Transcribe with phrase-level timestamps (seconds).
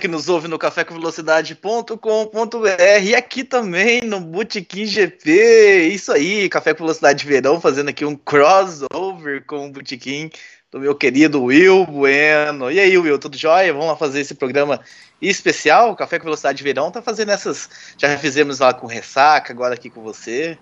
[0.00, 5.90] que nos ouve no cafécomvelocidade.com.br e aqui também no Botequim GP.
[5.92, 10.30] Isso aí, Café com Velocidade Verão, fazendo aqui um crossover com o Botequim
[10.72, 12.70] do meu querido Will Bueno.
[12.70, 13.72] E aí, Will, tudo jóia?
[13.72, 14.80] Vamos lá fazer esse programa
[15.20, 16.90] especial, Café com Velocidade Verão.
[16.90, 17.68] Tá fazendo essas.
[17.98, 20.56] Já fizemos lá com ressaca, agora aqui com você.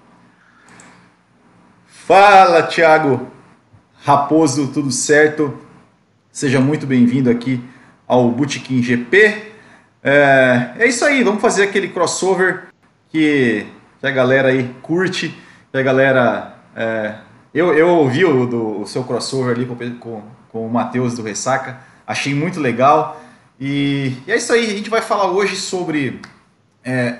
[1.86, 3.30] Fala, Thiago
[4.02, 5.56] Raposo, tudo certo?
[6.32, 7.62] Seja muito bem-vindo aqui
[8.08, 9.52] ao Bootkin GP.
[10.02, 12.68] É, é, isso aí, vamos fazer aquele crossover
[13.10, 13.66] que,
[14.00, 15.36] que a galera aí curte,
[15.70, 16.54] que a galera.
[16.74, 17.16] É,
[17.52, 21.22] eu, eu ouvi o, do, o seu crossover ali com, com, com o Matheus do
[21.22, 23.20] Ressaca, achei muito legal.
[23.60, 26.20] E, e, é isso aí, a gente vai falar hoje sobre.
[26.82, 27.18] É,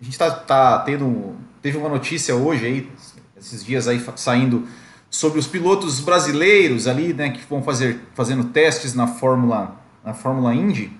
[0.00, 1.36] a gente tá, tá tendo.
[1.60, 2.92] Teve uma notícia hoje aí,
[3.36, 4.66] esses dias aí saindo
[5.10, 9.78] sobre os pilotos brasileiros ali, né, que vão fazer fazendo testes na Fórmula
[10.08, 10.90] na Fórmula Indy.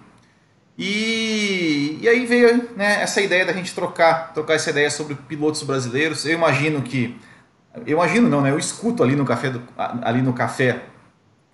[0.77, 5.63] E, e aí veio né, essa ideia da gente trocar, trocar essa ideia sobre pilotos
[5.63, 6.27] brasileiros.
[6.27, 7.19] Eu imagino que,
[7.87, 8.51] eu imagino não, né?
[8.51, 9.63] Eu escuto ali no café, do,
[10.03, 10.85] ali no café,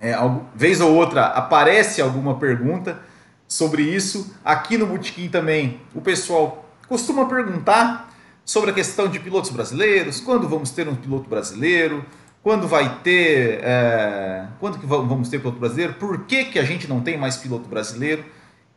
[0.00, 0.16] é,
[0.52, 2.98] vez ou outra aparece alguma pergunta
[3.46, 4.36] sobre isso.
[4.44, 8.12] Aqui no Botequim também o pessoal costuma perguntar
[8.44, 12.04] sobre a questão de pilotos brasileiros, quando vamos ter um piloto brasileiro,
[12.44, 16.86] quando vai ter, é, quando que vamos ter piloto brasileiro, por que, que a gente
[16.86, 18.22] não tem mais piloto brasileiro.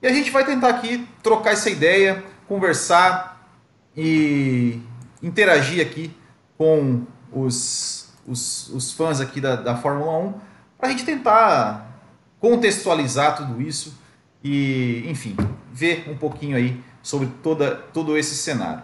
[0.01, 3.51] E a gente vai tentar aqui trocar essa ideia, conversar
[3.95, 4.79] e
[5.21, 6.15] interagir aqui
[6.57, 10.33] com os, os, os fãs aqui da, da Fórmula 1
[10.77, 11.99] para a gente tentar
[12.39, 13.99] contextualizar tudo isso
[14.41, 15.35] e, enfim,
[15.73, 18.81] ver um pouquinho aí sobre toda, todo esse cenário.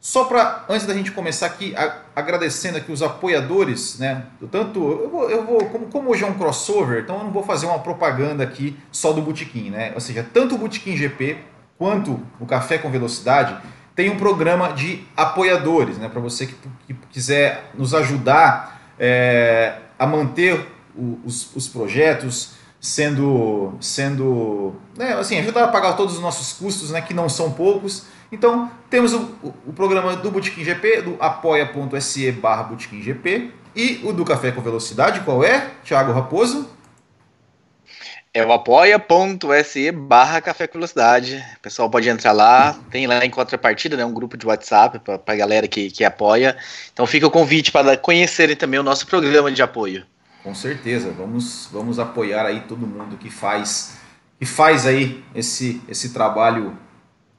[0.00, 4.24] Só para, antes da gente começar aqui, a, agradecendo aqui os apoiadores, né?
[4.50, 7.42] Tanto, eu vou, eu vou como, como, hoje é um crossover, então eu não vou
[7.42, 9.92] fazer uma propaganda aqui só do Botequim, né?
[9.94, 11.36] Ou seja, tanto o Botequim GP
[11.76, 13.58] quanto o Café com Velocidade
[13.94, 16.08] tem um programa de apoiadores, né?
[16.08, 16.54] Para você que,
[16.86, 25.12] que, quiser nos ajudar é, a manter o, os, os projetos sendo, sendo, né?
[25.12, 27.02] Assim, ajudar a pagar todos os nossos custos, né?
[27.02, 29.36] Que não são poucos então, temos o,
[29.66, 34.60] o programa do Botequim GP, do apoia.se barra Botequim GP, e o do Café com
[34.60, 36.68] Velocidade, qual é, Thiago Raposo?
[38.32, 41.44] É o apoia.se barra Café com Velocidade.
[41.56, 45.20] O pessoal pode entrar lá, tem lá em contrapartida, né, um grupo de WhatsApp para
[45.26, 46.56] a galera que, que apoia.
[46.92, 50.06] Então fica o convite para conhecerem também o nosso programa de apoio.
[50.44, 53.98] Com certeza, vamos, vamos apoiar aí todo mundo que faz,
[54.38, 56.78] que faz aí esse, esse trabalho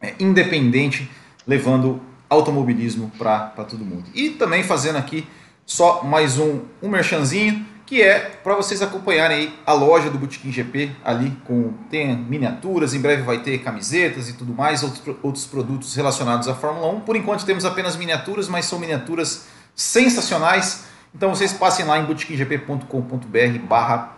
[0.01, 1.09] é, independente,
[1.45, 4.05] levando automobilismo para todo mundo.
[4.13, 5.27] E também fazendo aqui
[5.65, 10.91] só mais um, um merchanzinho, que é para vocês acompanharem a loja do Botequim GP
[11.03, 15.93] ali com tem miniaturas, em breve vai ter camisetas e tudo mais, outros, outros produtos
[15.93, 17.01] relacionados à Fórmula 1.
[17.01, 20.85] Por enquanto temos apenas miniaturas, mas são miniaturas sensacionais.
[21.13, 24.15] Então vocês passem lá em botequimgp.com.br barra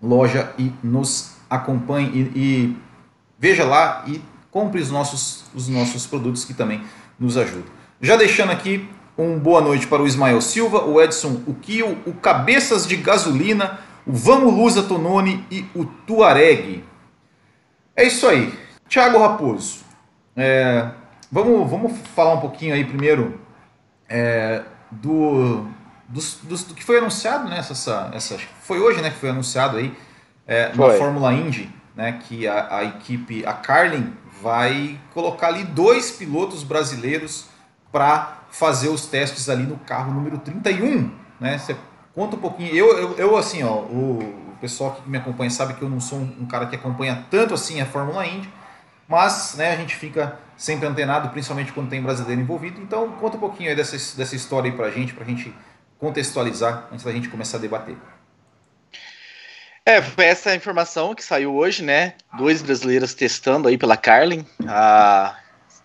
[0.00, 2.76] loja e nos acompanhem e, e
[3.36, 6.82] veja lá e compre os nossos, os nossos produtos que também
[7.18, 7.70] nos ajudam.
[8.00, 12.86] Já deixando aqui um boa noite para o Ismael Silva, o Edson Ukio, o Cabeças
[12.86, 16.84] de Gasolina, o Vamos Lusa Tononi e o Tuareg.
[17.96, 18.52] É isso aí.
[18.88, 19.80] Thiago Raposo,
[20.36, 20.88] é,
[21.30, 23.38] vamos, vamos falar um pouquinho aí primeiro
[24.08, 25.66] é, do,
[26.08, 27.58] do, do, do, que foi anunciado, né?
[27.58, 29.94] Essa, essa, foi hoje né, que foi anunciado aí
[30.46, 34.12] é, na Fórmula Indy, né, que a, a equipe, a Carlin
[34.42, 37.46] vai colocar ali dois pilotos brasileiros
[37.90, 41.58] para fazer os testes ali no carro número 31, né?
[41.58, 41.76] Você
[42.14, 42.74] conta um pouquinho.
[42.74, 46.18] Eu, eu, eu assim, ó, o, pessoal que me acompanha sabe que eu não sou
[46.18, 48.52] um, cara que acompanha tanto assim a Fórmula Indy,
[49.06, 52.80] mas, né, a gente fica sempre antenado, principalmente quando tem brasileiro envolvido.
[52.80, 55.54] Então, conta um pouquinho aí dessa, dessa história aí pra gente, pra gente
[55.98, 57.96] contextualizar antes da gente começar a debater.
[59.88, 62.12] É, foi essa informação que saiu hoje, né?
[62.36, 64.44] Dois brasileiros testando aí pela Carlin.
[64.66, 65.34] A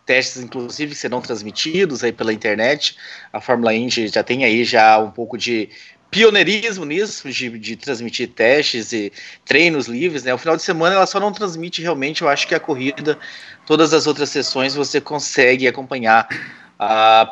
[0.06, 2.98] testes, inclusive, serão transmitidos aí pela internet.
[3.32, 5.70] A Fórmula Indy já tem aí já um pouco de
[6.12, 9.10] pioneirismo nisso, de, de, transmitir testes e
[9.46, 10.34] treinos livres, né?
[10.34, 13.18] O final de semana ela só não transmite realmente, eu acho que a corrida,
[13.66, 16.28] todas as outras sessões você consegue acompanhar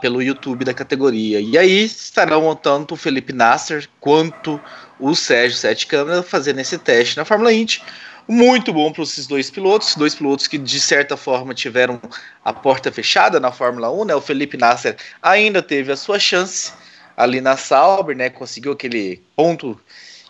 [0.01, 1.39] pelo YouTube da categoria.
[1.39, 4.59] E aí estarão tanto o Felipe Nasser quanto
[4.99, 7.81] o Sérgio Sete Câmara fazendo esse teste na Fórmula Indy.
[8.27, 11.99] Muito bom para esses dois pilotos, dois pilotos que de certa forma tiveram
[12.45, 14.15] a porta fechada na Fórmula 1, né?
[14.15, 16.71] O Felipe Nasser ainda teve a sua chance
[17.17, 18.29] ali na Sauber, né?
[18.29, 19.79] Conseguiu aquele ponto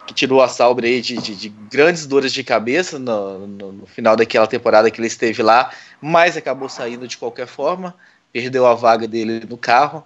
[0.08, 3.86] que tirou a Sauber aí de, de, de grandes dores de cabeça no, no, no,
[3.86, 5.72] final daquela temporada que ele esteve lá,
[6.02, 7.96] mas acabou saindo de qualquer forma,
[8.31, 10.04] perdeu a vaga dele no carro,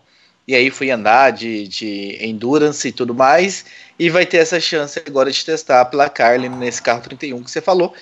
[0.48, 3.66] e aí foi andar de, de endurance e tudo mais,
[3.98, 7.62] e vai ter essa chance agora de testar pela Carlin nesse carro 31 que você
[7.62, 7.94] falou.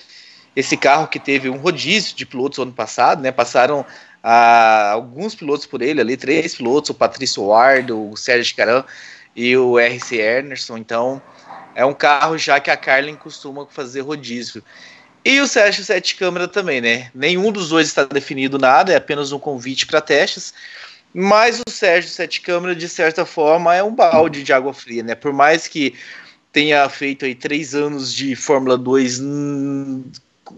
[0.54, 3.32] Esse carro que teve um rodízio de pilotos ano passado, né?
[3.32, 3.84] Passaram
[4.22, 8.84] ah, alguns pilotos por ele ali, três pilotos, o Patrício Ward, o Sérgio Caran
[9.34, 10.78] e o RC Ernerson.
[10.78, 11.20] Então,
[11.74, 14.62] é um carro já que a Carlin costuma fazer rodízio.
[15.24, 17.10] E o Sérgio Sete Câmara também, né?
[17.14, 20.52] Nenhum dos dois está definido nada, é apenas um convite para testes.
[21.14, 25.14] Mas o Sérgio Sete Câmara, de certa forma, é um balde de água fria, né?
[25.14, 25.94] Por mais que
[26.52, 29.20] tenha feito aí três anos de Fórmula 2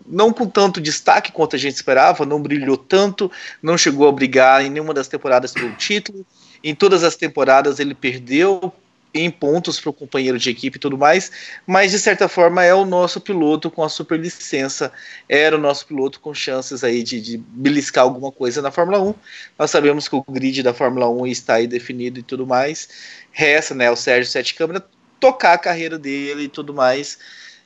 [0.06, 3.30] não com tanto destaque quanto a gente esperava, não brilhou tanto,
[3.62, 6.26] não chegou a brigar em nenhuma das temporadas pelo título.
[6.62, 8.72] Em todas as temporadas ele perdeu
[9.14, 11.30] em pontos para o companheiro de equipe e tudo mais,
[11.66, 14.92] mas de certa forma é o nosso piloto com a super licença,
[15.28, 19.14] era o nosso piloto com chances aí de, de beliscar alguma coisa na Fórmula 1.
[19.58, 22.88] Nós sabemos que o grid da Fórmula 1 está aí definido e tudo mais.
[23.32, 24.84] Resta, né, o Sérgio Sete Câmara
[25.18, 27.18] tocar a carreira dele e tudo mais.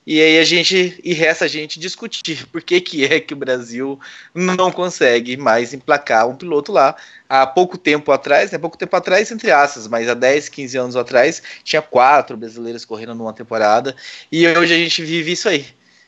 [0.07, 3.37] E aí a gente e resta a gente discutir por que, que é que o
[3.37, 4.01] Brasil
[4.35, 6.97] não consegue mais emplacar um piloto lá.
[7.29, 10.97] Há pouco tempo atrás, né, pouco tempo atrás, entre aspas, mas há 10, 15 anos
[10.97, 13.95] atrás, tinha quatro brasileiros correndo numa temporada.
[14.33, 15.67] E hoje a gente vive isso aí.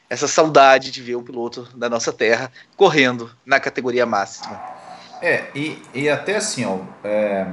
[0.08, 4.60] Essa saudade de ver um piloto da nossa terra correndo na categoria máxima.
[5.22, 7.46] É, e, e até assim, ó, é,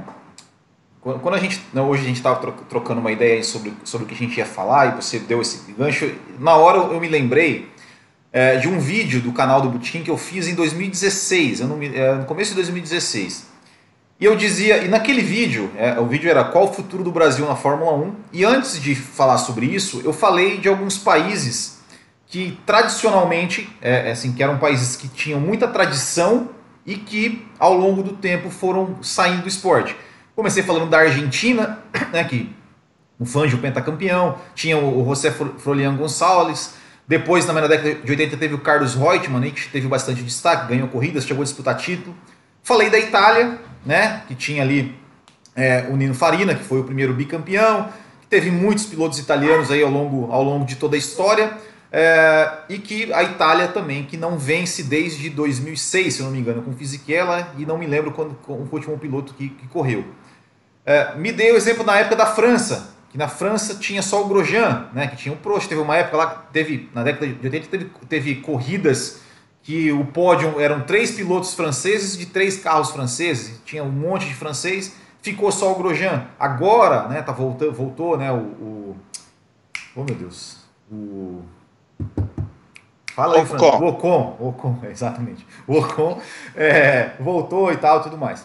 [1.02, 4.18] quando a gente, hoje a gente estava trocando uma ideia sobre, sobre o que a
[4.18, 7.70] gente ia falar e você deu esse gancho, na hora eu me lembrei
[8.32, 12.14] é, de um vídeo do canal do Butiquim que eu fiz em 2016, não, é,
[12.14, 13.48] no começo de 2016.
[14.20, 17.46] E eu dizia, e naquele vídeo, é, o vídeo era qual o futuro do Brasil
[17.46, 21.80] na Fórmula 1, e antes de falar sobre isso, eu falei de alguns países
[22.26, 26.50] que tradicionalmente, é, é, assim, que eram países que tinham muita tradição
[26.84, 29.96] e que ao longo do tempo foram saindo do esporte.
[30.40, 31.80] Comecei falando da Argentina,
[32.14, 32.50] né, que
[33.18, 36.76] o Fangio pentacampeão, tinha o José Frolian Gonçalves,
[37.06, 41.26] depois, na década de 80, teve o Carlos Reutemann, que teve bastante destaque, ganhou corridas,
[41.26, 42.16] chegou a disputar título.
[42.62, 44.96] Falei da Itália, né, que tinha ali
[45.54, 47.90] é, o Nino Farina, que foi o primeiro bicampeão,
[48.22, 51.52] que teve muitos pilotos italianos aí ao longo, ao longo de toda a história,
[51.92, 56.38] é, e que a Itália também, que não vence desde 2006, se eu não me
[56.38, 60.18] engano, com Fisichella, e não me lembro quando, quando o último piloto que, que correu.
[60.90, 64.26] É, me dei o exemplo na época da França, que na França tinha só o
[64.26, 67.68] Grosjean, né, que tinha o Prost, teve uma época lá, teve, na década de 80
[67.68, 69.20] teve, teve corridas
[69.62, 74.34] que o pódio eram três pilotos franceses de três carros franceses, tinha um monte de
[74.34, 76.26] francês, ficou só o Grosjean.
[76.36, 78.96] Agora, né, tá voltando, voltou, né, o, o
[79.94, 80.56] oh meu Deus,
[80.90, 81.44] o
[83.14, 83.78] Fala aí, Ocon.
[83.78, 85.46] O Ocon, Ocon, exatamente.
[85.68, 86.20] O Ocon
[86.56, 88.44] é, voltou e tal, tudo mais.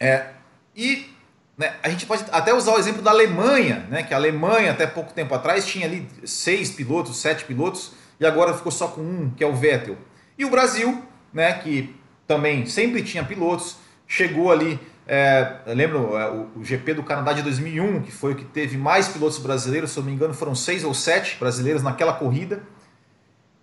[0.00, 0.26] É,
[0.74, 1.12] e
[1.56, 4.86] né, a gente pode até usar o exemplo da Alemanha, né, que a Alemanha até
[4.86, 9.30] pouco tempo atrás tinha ali seis pilotos, sete pilotos, e agora ficou só com um,
[9.30, 9.96] que é o Vettel.
[10.38, 11.94] E o Brasil, né, que
[12.26, 17.42] também sempre tinha pilotos, chegou ali, é, lembro é, o, o, GP do Canadá de
[17.42, 20.54] 2001, que foi o que teve mais pilotos brasileiros, se eu não me engano foram
[20.54, 22.62] seis ou sete brasileiros naquela corrida.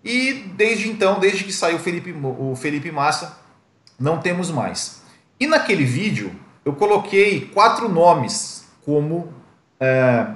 [0.03, 3.37] E desde então, desde que saiu Felipe, o Felipe Massa,
[3.99, 5.01] não temos mais.
[5.39, 6.31] E naquele vídeo,
[6.63, 9.33] eu coloquei quatro nomes como
[9.79, 10.27] é,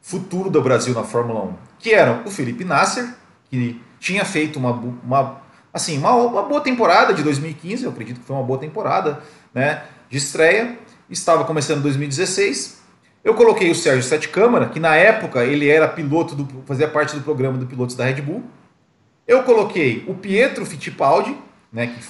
[0.00, 3.14] futuro do Brasil na Fórmula 1, que eram o Felipe Nasser,
[3.50, 5.42] que tinha feito uma, uma,
[5.72, 9.20] assim, uma, uma boa temporada de 2015, eu acredito que foi uma boa temporada
[9.52, 10.78] né, de estreia,
[11.10, 12.82] estava começando em 2016.
[13.24, 17.16] Eu coloquei o Sérgio Sete Câmara, que na época ele era piloto, do, fazia parte
[17.16, 18.44] do programa do pilotos da Red Bull.
[19.26, 21.36] Eu coloquei o Pietro Fittipaldi,
[21.72, 22.00] né, que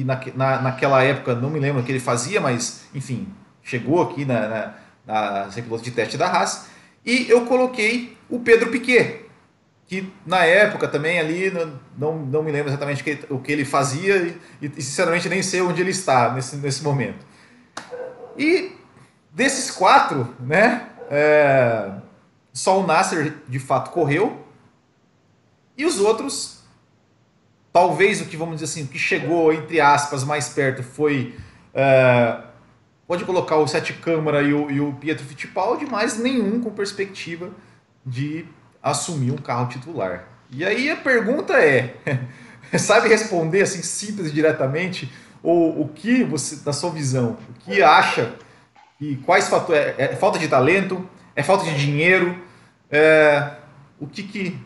[0.00, 3.28] que na, na, naquela época não me lembro o que ele fazia, mas enfim,
[3.62, 4.74] chegou aqui na,
[5.06, 6.66] na, na piloto de teste da Haas.
[7.04, 9.26] E eu coloquei o Pedro Piquet,
[9.86, 11.50] que na época também ali
[11.96, 14.16] não, não, me lembro exatamente o que, o que ele fazia
[14.62, 17.26] e, e, sinceramente nem sei onde ele está nesse, nesse momento.
[18.38, 18.72] E
[19.32, 21.90] desses quatro, né, é,
[22.52, 24.44] só o Nasser de fato correu
[25.76, 26.59] e os outros
[27.72, 31.34] Talvez o que vamos dizer assim, o que chegou entre aspas mais perto foi
[31.74, 32.42] uh,
[33.06, 37.50] pode colocar o Sete Câmara e o, e o Pietro Fittipaldi, mas nenhum com perspectiva
[38.04, 38.44] de
[38.82, 40.28] assumir um carro titular.
[40.50, 41.94] E aí a pergunta é,
[42.78, 45.10] sabe responder assim simples e diretamente
[45.42, 48.34] ou o que você, da sua visão, o que acha
[49.00, 52.36] e quais fatores é, é, falta de talento, é falta de dinheiro,
[52.90, 53.54] é,
[53.98, 54.58] o que que,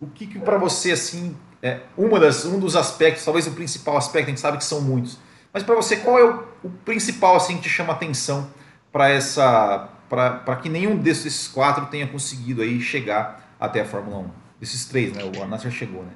[0.00, 3.96] o que, que para você, assim, é uma das, um dos aspectos, talvez o principal
[3.96, 5.16] aspecto, a gente sabe que são muitos,
[5.52, 8.50] mas para você, qual é o, o, principal, assim, que te chama atenção
[8.90, 14.30] para essa, para que nenhum desses quatro tenha conseguido aí chegar até a Fórmula 1?
[14.62, 15.22] Esses três, né?
[15.24, 16.12] O Nasser chegou, né?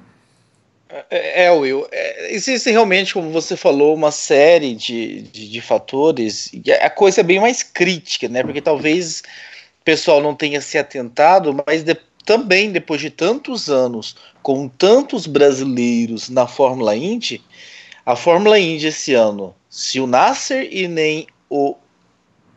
[1.09, 6.49] É, é, Will, é, existe realmente, como você falou, uma série de, de, de, fatores,
[6.53, 8.41] e a coisa é bem mais crítica, né?
[8.41, 9.21] Porque talvez
[9.81, 11.97] o pessoal não tenha se atentado, mas de,
[12.27, 17.41] também depois de tantos anos, com tantos brasileiros na Fórmula Indy,
[18.05, 21.73] a Fórmula Indy esse ano, se o Nasser e nem o,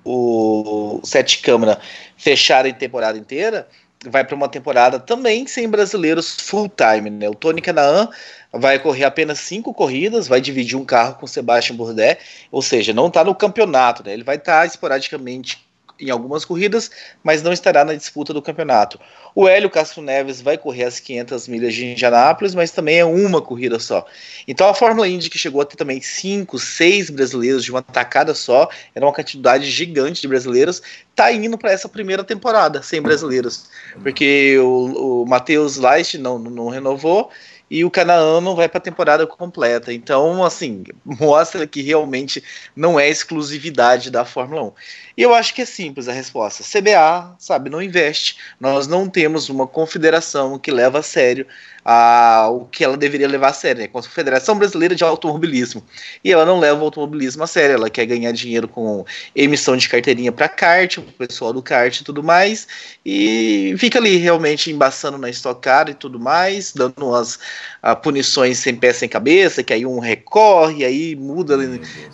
[0.04, 1.80] o Sete Câmara
[2.16, 3.68] fecharem temporada inteira,
[4.06, 7.28] vai para uma temporada também sem brasileiros full time, né?
[7.28, 8.08] O Tony Canaan
[8.52, 12.18] vai correr apenas cinco corridas, vai dividir um carro com o Sebastian Bourdais,
[12.50, 14.14] ou seja, não está no campeonato, né?
[14.14, 15.69] Ele vai estar tá esporadicamente
[16.00, 16.90] em algumas corridas,
[17.22, 18.98] mas não estará na disputa do campeonato.
[19.34, 23.40] O Hélio Castro Neves vai correr as 500 milhas de Indianápolis, mas também é uma
[23.40, 24.04] corrida só.
[24.46, 28.34] Então a Fórmula Indy, que chegou a ter também 5, 6 brasileiros de uma tacada
[28.34, 33.68] só, era uma quantidade gigante de brasileiros, está indo para essa primeira temporada sem brasileiros,
[34.02, 37.30] porque o, o Matheus Leist não, não renovou
[37.70, 39.92] e o Canaano vai para a temporada completa.
[39.92, 42.42] Então, assim, mostra que realmente
[42.74, 44.72] não é exclusividade da Fórmula 1.
[45.16, 46.64] E eu acho que é simples a resposta.
[46.64, 48.36] CBA, sabe, não investe.
[48.58, 51.46] Nós não temos uma confederação que leva a sério
[51.92, 53.86] a, o que ela deveria levar a sério, né?
[53.86, 55.82] a Confederação Brasileira de Automobilismo.
[56.22, 59.04] E ela não leva o automobilismo a sério, ela quer ganhar dinheiro com
[59.34, 62.68] emissão de carteirinha para kart, o pessoal do kart e tudo mais,
[63.04, 67.40] e fica ali realmente embaçando na Stock Car e tudo mais, dando umas
[67.82, 71.58] a, punições sem pé sem cabeça, que aí um recorre, aí muda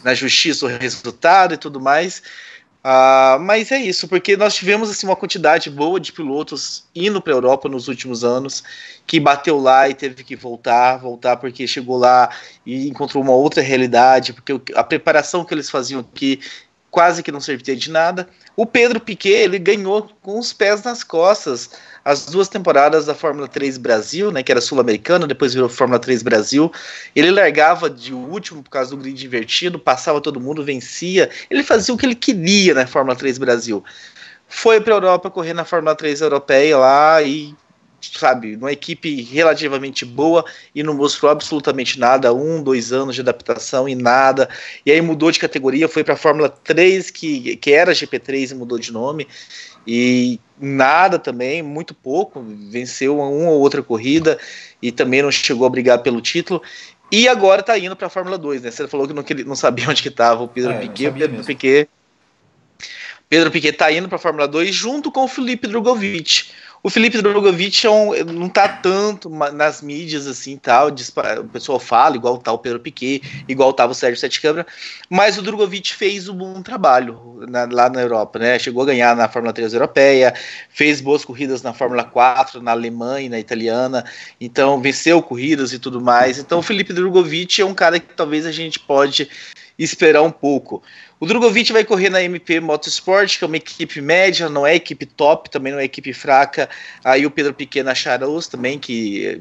[0.03, 2.23] na justiça o resultado e tudo mais.
[2.87, 7.33] Uh, mas é isso, porque nós tivemos assim, uma quantidade boa de pilotos indo para
[7.33, 8.63] a Europa nos últimos anos,
[9.05, 12.31] que bateu lá e teve que voltar, voltar porque chegou lá
[12.65, 16.39] e encontrou uma outra realidade, porque a preparação que eles faziam aqui
[16.89, 18.29] quase que não servia de nada.
[18.55, 21.71] O Pedro Piquet, ele ganhou com os pés nas costas
[22.07, 26.23] as duas temporadas da Fórmula 3 Brasil, né, que era sul-americana, depois virou Fórmula 3
[26.23, 26.71] Brasil.
[27.17, 31.29] Ele largava de último por causa do grid invertido, passava todo mundo, vencia.
[31.51, 33.83] Ele fazia o que ele queria na Fórmula 3 Brasil.
[34.47, 37.53] Foi para a Europa correr na Fórmula 3 europeia lá e
[38.01, 43.89] sabe, uma equipe relativamente boa e não mostrou absolutamente nada, um, dois anos de adaptação
[43.89, 44.49] e nada,
[44.85, 48.55] e aí mudou de categoria, foi para a Fórmula 3, que, que era GP3 e
[48.55, 49.27] mudou de nome,
[49.87, 54.39] e nada também, muito pouco, venceu uma ou outra corrida
[54.83, 56.63] e também não chegou a brigar pelo título.
[57.11, 58.71] E agora está indo para a Fórmula 2, né?
[58.71, 61.31] Você falou que não, não sabia onde que estava o Pedro é, Piquet, o Pedro
[61.31, 61.47] mesmo.
[61.47, 61.89] Piquet.
[63.29, 66.51] Pedro Piquet está indo para a Fórmula 2 junto com o Felipe Drogovic.
[66.87, 70.87] O Felipe Drogovic é um, não tá tanto nas mídias assim tal,
[71.41, 74.65] o pessoal fala, igual tá o Pedro Piquet, igual tava o Sérgio Sete Câmara,
[75.11, 78.57] mas o Drogovic fez um bom trabalho na, lá na Europa, né?
[78.61, 80.33] Chegou a ganhar na Fórmula 3 europeia,
[80.71, 84.05] fez boas corridas na Fórmula 4, na alemã e na italiana,
[84.41, 86.39] então venceu corridas e tudo mais.
[86.39, 89.29] Então o Felipe Drogovic é um cara que talvez a gente pode
[89.77, 90.85] esperar um pouco.
[91.19, 95.07] O Drogovic vai correr na MP Motorsport, que é uma equipe média, não é equipe
[95.07, 96.69] top, também não é equipe fraca.
[97.03, 99.41] Aí o Pedro Piquet na Charos também, que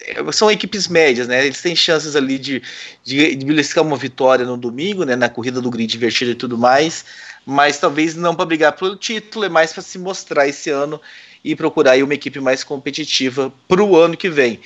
[0.00, 1.44] é, são equipes médias, né?
[1.44, 2.62] Eles têm chances ali de,
[3.02, 5.16] de, de beliscar uma vitória no domingo, né?
[5.16, 7.04] Na corrida do grid invertido e tudo mais.
[7.44, 11.00] Mas talvez não para brigar pelo título, é mais para se mostrar esse ano
[11.44, 14.60] e procurar aí uma equipe mais competitiva para o ano que vem.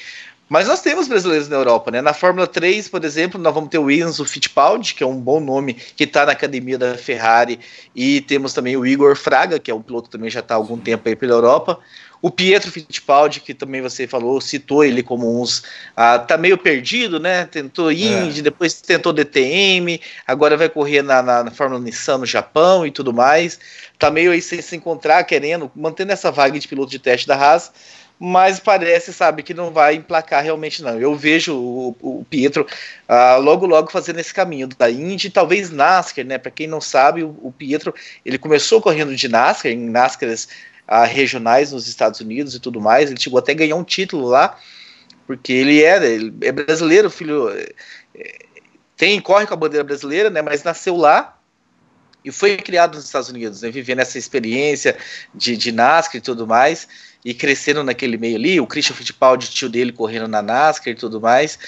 [0.49, 2.03] Mas nós temos brasileiros na Europa, né?
[2.03, 5.41] Na Fórmula 3, por exemplo, nós vamos ter o Enzo Fittipaldi, que é um bom
[5.41, 7.59] nome, que está na academia da Ferrari,
[7.97, 10.59] e temos também o Igor Fraga, que é um piloto que também já está há
[10.59, 11.79] algum tempo aí pela Europa.
[12.23, 15.65] O Pietro Fittipaldi, que também você falou, citou ele como uns.
[15.97, 17.47] Ah, tá meio perdido, né?
[17.47, 18.43] Tentou Indy, é.
[18.43, 23.13] depois tentou DTM, agora vai correr na, na, na, Fórmula Nissan no Japão e tudo
[23.13, 23.59] mais.
[23.99, 27.35] Tá meio aí sem se encontrar, querendo, mantendo essa vaga de piloto de teste da
[27.35, 27.73] Haas
[28.25, 30.97] mas parece, sabe, que não vai emplacar realmente não.
[30.97, 32.64] Eu vejo o, o Pietro
[33.09, 36.38] uh, logo logo fazendo esse caminho da Indy, talvez NASCAR, né?
[36.38, 37.93] Para quem não sabe, o, o, Pietro
[38.25, 40.47] ele começou correndo de NASCAR em NASCARs
[40.88, 43.11] uh, regionais nos Estados Unidos e tudo mais.
[43.11, 44.57] Ele chegou até a ganhar um título lá,
[45.26, 47.49] porque ele é, ele é brasileiro, filho.
[47.50, 47.75] É,
[48.97, 50.43] tem corre com a bandeira brasileira, né?
[50.43, 51.37] Mas nasceu lá
[52.25, 54.97] e foi criado nos Estados Unidos, né, vivendo essa experiência
[55.35, 56.87] de, de NASCAR e tudo mais
[57.25, 61.21] e crescendo naquele meio ali, o Christian Fittipaldi, tio dele, correndo na NASCAR e tudo
[61.21, 61.59] mais.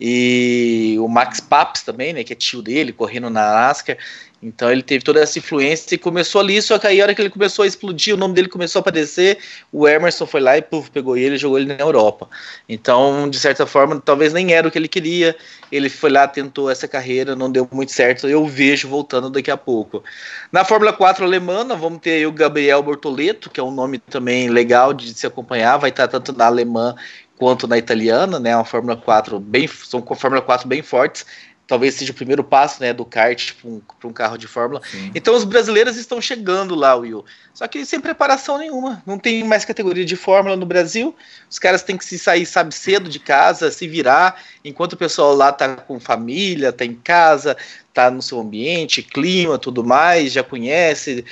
[0.00, 3.96] e o Max Paps também, né, que é tio dele, correndo na NASCAR.
[4.40, 7.20] Então ele teve toda essa influência e começou ali, só que aí a hora que
[7.20, 9.38] ele começou a explodir, o nome dele começou a aparecer,
[9.72, 12.28] o Emerson foi lá e puf, pegou ele e jogou ele na Europa.
[12.68, 15.36] Então, de certa forma, talvez nem era o que ele queria.
[15.72, 18.28] Ele foi lá, tentou essa carreira, não deu muito certo.
[18.28, 20.04] Eu vejo voltando daqui a pouco.
[20.52, 24.94] Na Fórmula 4 alemã, vamos ter o Gabriel Bortoleto, que é um nome também legal
[24.94, 26.94] de se acompanhar, vai estar tanto na alemã
[27.36, 28.54] quanto na italiana, né?
[28.54, 31.24] Uma Fórmula 4 bem, são Fórmula 4 bem fortes
[31.68, 34.80] talvez seja o primeiro passo né, do kart para um, um, carro de Fórmula.
[34.90, 35.12] Sim.
[35.14, 37.26] Então os brasileiros estão chegando lá, Will.
[37.52, 39.02] Só que sem preparação nenhuma.
[39.06, 41.14] Não tem mais categoria de Fórmula no Brasil.
[41.48, 45.34] Os caras têm que se sair, sabe, cedo de casa, se virar, enquanto o pessoal
[45.34, 47.54] lá tá com família, tá em casa,
[47.92, 51.22] tá no seu ambiente, clima, tudo mais, já conhece.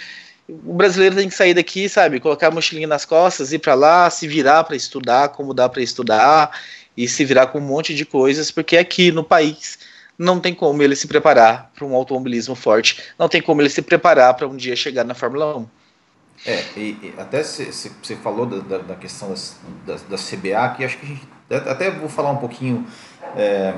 [0.47, 4.11] O brasileiro tem que sair daqui, sabe, colocar a mochilinha nas costas, ir para lá,
[4.11, 6.51] se virar para estudar, como dá para estudar
[6.95, 9.79] e se virar com um monte de coisas, porque aqui no país
[10.19, 13.83] não tem como ele se preparar para um automobilismo forte, não tem como ele se
[13.83, 15.67] preparar para um dia chegar na Fórmula 1.
[16.45, 19.57] É, e, e até você falou da, da, questão das,
[19.87, 22.87] da, da, CBA, que acho que gente, até vou falar um pouquinho
[23.35, 23.75] é,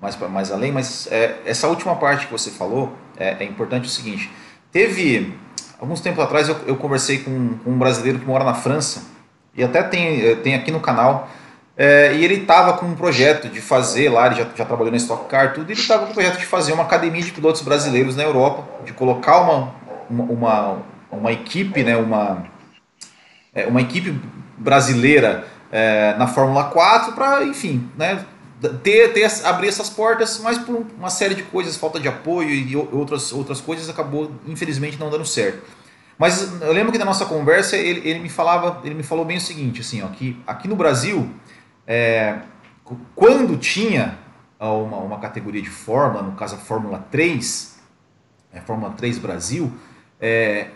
[0.00, 3.90] mais, mais além, mas é, essa última parte que você falou é, é, importante o
[3.90, 4.30] seguinte:
[4.70, 5.36] teve,
[5.80, 9.02] alguns tempos atrás, eu, eu conversei com, com um brasileiro que mora na França,
[9.54, 11.28] e até tem, tem aqui no canal
[11.78, 14.96] é, e ele estava com um projeto de fazer lá, ele já, já trabalhou na
[14.96, 18.16] Stock Car, tudo, ele estava com um projeto de fazer uma academia de pilotos brasileiros
[18.16, 19.74] na Europa, de colocar uma,
[20.10, 20.78] uma, uma,
[21.12, 22.44] uma equipe, né, uma,
[23.54, 24.20] é, uma equipe
[24.56, 28.24] brasileira é, na Fórmula 4 para, enfim, né,
[28.82, 32.74] ter, ter, abrir essas portas, mas por uma série de coisas, falta de apoio e
[32.74, 35.62] outras, outras coisas, acabou, infelizmente, não dando certo.
[36.18, 39.36] Mas eu lembro que na nossa conversa ele, ele me falava, ele me falou bem
[39.36, 41.30] o seguinte, assim, ó, que aqui no Brasil
[41.88, 42.40] é,
[43.14, 44.18] quando tinha
[44.60, 47.78] uma, uma categoria de Fórmula, no caso a Fórmula 3,
[48.52, 49.72] é, Fórmula 3 Brasil,
[50.20, 50.68] é,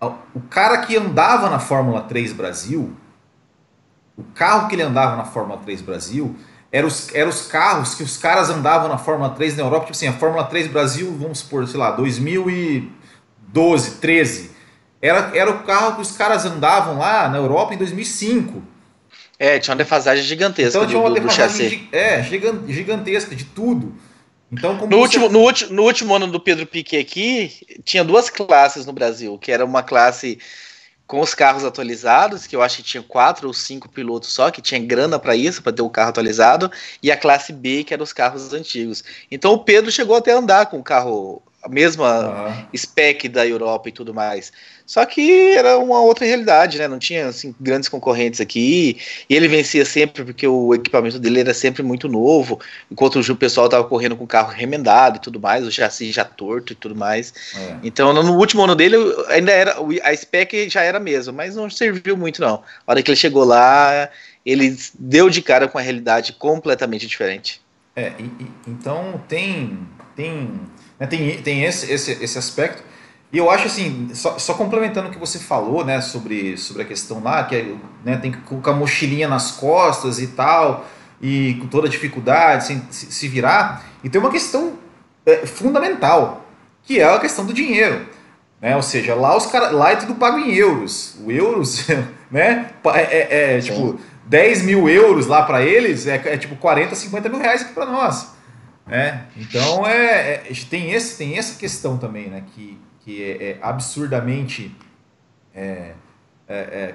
[0.00, 2.96] o cara que andava na Fórmula 3 Brasil,
[4.16, 6.34] o carro que ele andava na Fórmula 3 Brasil,
[6.72, 9.96] eram os, era os carros que os caras andavam na Fórmula 3 na Europa, tipo
[9.96, 14.50] assim, a Fórmula 3 Brasil, vamos supor, sei lá, 2012, 13,
[15.02, 18.77] era, era o carro que os caras andavam lá na Europa em 2005.
[19.38, 20.78] É, tinha uma defasagem gigantesca.
[20.78, 23.94] Então tinha uma do, defasagem do é, gigantesca de tudo.
[24.50, 24.94] Então, no, você...
[24.96, 27.52] último, no, último, no último ano do Pedro Piquet aqui,
[27.84, 30.38] tinha duas classes no Brasil, que era uma classe
[31.06, 34.60] com os carros atualizados, que eu acho que tinha quatro ou cinco pilotos só, que
[34.60, 36.70] tinha grana para isso, para ter o carro atualizado,
[37.02, 39.02] e a classe B, que era os carros antigos.
[39.30, 43.88] Então o Pedro chegou até a andar com o carro a mesma spec da Europa
[43.88, 44.50] e tudo mais.
[44.86, 46.88] Só que era uma outra realidade, né?
[46.88, 48.96] Não tinha assim, grandes concorrentes aqui.
[49.28, 52.58] E ele vencia sempre porque o equipamento dele era sempre muito novo,
[52.90, 56.24] enquanto o pessoal estava correndo com o carro remendado e tudo mais, o chassi já
[56.24, 57.34] torto e tudo mais.
[57.54, 57.76] É.
[57.84, 58.96] Então, no último ano dele,
[59.28, 62.62] ainda era a spec já era a mesma, mas não serviu muito não.
[62.86, 64.08] A hora que ele chegou lá,
[64.44, 67.60] ele deu de cara com a realidade completamente diferente.
[67.94, 69.86] É, e, e, então tem
[70.18, 70.50] tem
[70.98, 72.82] né, tem, tem esse, esse, esse aspecto.
[73.32, 76.84] E eu acho assim, só, só, complementando o que você falou, né, sobre, sobre a
[76.84, 80.86] questão lá, que é, né, tem que colocar mochilinha nas costas e tal,
[81.20, 83.84] e com toda dificuldade, sem se, se virar.
[84.02, 84.74] E tem uma questão
[85.26, 86.46] é, fundamental,
[86.82, 88.06] que é a questão do dinheiro.
[88.60, 88.74] Né?
[88.74, 91.16] Ou seja, lá os cara, lá é tudo pago em euros.
[91.24, 91.86] O euros,
[92.30, 92.70] né?
[92.94, 97.28] É, é, é tipo 10 mil euros lá para eles, é, é tipo 40, 50
[97.28, 98.37] mil reais aqui para nós.
[98.90, 102.44] É, então é, é, tem, esse, tem essa questão também, né?
[102.54, 104.74] Que, que é, é absurdamente
[105.54, 105.94] é,
[106.48, 106.94] é, é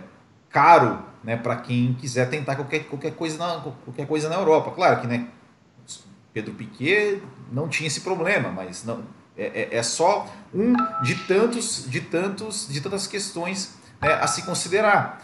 [0.50, 4.72] caro né, para quem quiser tentar qualquer, qualquer, coisa na, qualquer coisa na Europa.
[4.72, 5.28] Claro que né,
[6.34, 9.04] Pedro Piquet não tinha esse problema, mas não,
[9.38, 15.24] é, é, só um de tantos, de tantos, de tantas questões né, a se considerar.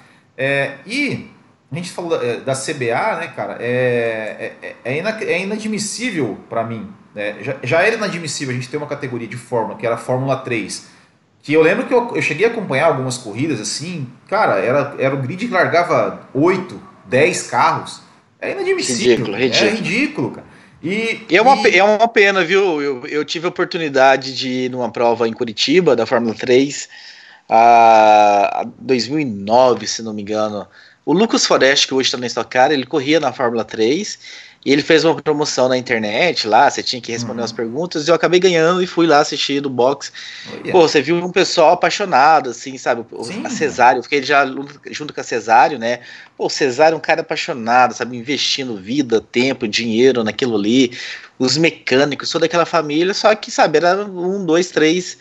[0.86, 1.29] E
[1.71, 6.89] a gente falou da, CBA, né, cara, é, é, é, é inadmissível para mim.
[7.13, 7.38] Né?
[7.41, 10.38] Já, já era inadmissível a gente ter uma categoria de Fórmula, que era a Fórmula
[10.38, 10.88] 3.
[11.43, 15.15] Que eu lembro que eu, eu cheguei a acompanhar algumas corridas assim, cara, era, era
[15.15, 18.01] o grid que largava 8, 10 carros.
[18.41, 19.25] É inadmissível.
[19.25, 19.67] Ridículo, ridículo.
[19.67, 20.47] É ridículo, cara.
[20.82, 21.77] E, e, é, uma, e...
[21.77, 22.82] é uma pena, viu?
[22.82, 26.88] Eu, eu tive a oportunidade de ir numa prova em Curitiba, da Fórmula 3,
[27.47, 30.65] a, a 2009, se não me engano.
[31.05, 34.19] O Lucas Forest, que hoje está na Stock Car, ele corria na Fórmula 3
[34.65, 37.41] E ele fez uma promoção na internet lá, você tinha que responder uhum.
[37.41, 40.12] umas perguntas, e eu acabei ganhando e fui lá assistir do box.
[40.47, 43.05] Oh, Pô, você viu um pessoal apaixonado, assim, sabe?
[43.23, 43.45] Sim.
[43.45, 44.45] A Cesário, eu fiquei já
[44.91, 46.01] junto com a Cesário, né?
[46.38, 48.17] Pô, o Cesário é um cara apaixonado, sabe?
[48.17, 50.91] Investindo vida, tempo, dinheiro naquilo ali.
[51.39, 55.17] Os mecânicos, toda aquela família, só que, sabe, era um, dois, três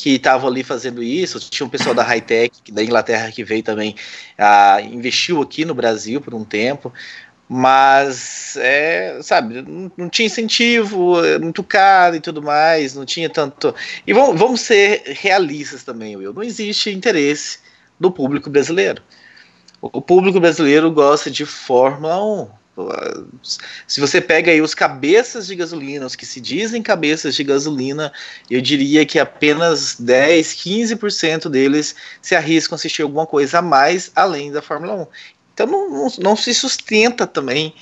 [0.00, 1.38] que estavam ali fazendo isso.
[1.50, 3.94] Tinha um pessoal da Hightech, da Inglaterra, que veio também,
[4.38, 6.92] uh, investiu aqui no Brasil por um tempo
[7.52, 13.28] mas é, sabe, não, não, tinha incentivo, é muito caro e tudo mais, não tinha
[13.28, 13.74] tanto.
[14.06, 16.32] E vamos, vamos ser realistas também, Will.
[16.32, 17.58] Não existe interesse
[17.98, 19.02] do público brasileiro.
[19.82, 22.59] O público brasileiro gosta de Fórmula 1.
[23.86, 28.12] Se você pega aí os cabeças de gasolina, os que se dizem cabeças de gasolina,
[28.50, 34.10] eu diria que apenas 10, 15% deles se arriscam a assistir alguma coisa a mais
[34.14, 35.06] além da Fórmula 1.
[35.54, 37.74] Então não, não, não se sustenta também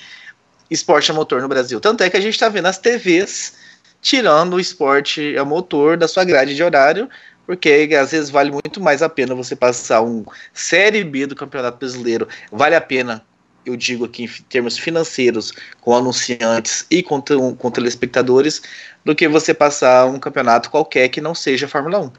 [0.69, 1.79] esporte a motor no Brasil.
[1.79, 3.53] Tanto é que a gente está vendo as TVs
[4.01, 7.09] tirando o esporte a motor da sua grade de horário,
[7.45, 11.77] porque às vezes vale muito mais a pena você passar um Série B do Campeonato
[11.77, 12.27] Brasileiro.
[12.51, 13.25] Vale a pena,
[13.65, 18.61] eu digo aqui em termos financeiros, com anunciantes e com, com telespectadores,
[19.03, 22.11] do que você passar um campeonato qualquer que não seja Fórmula 1.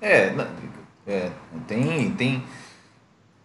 [0.00, 0.32] É,
[1.06, 1.28] é
[1.66, 2.42] tem, tem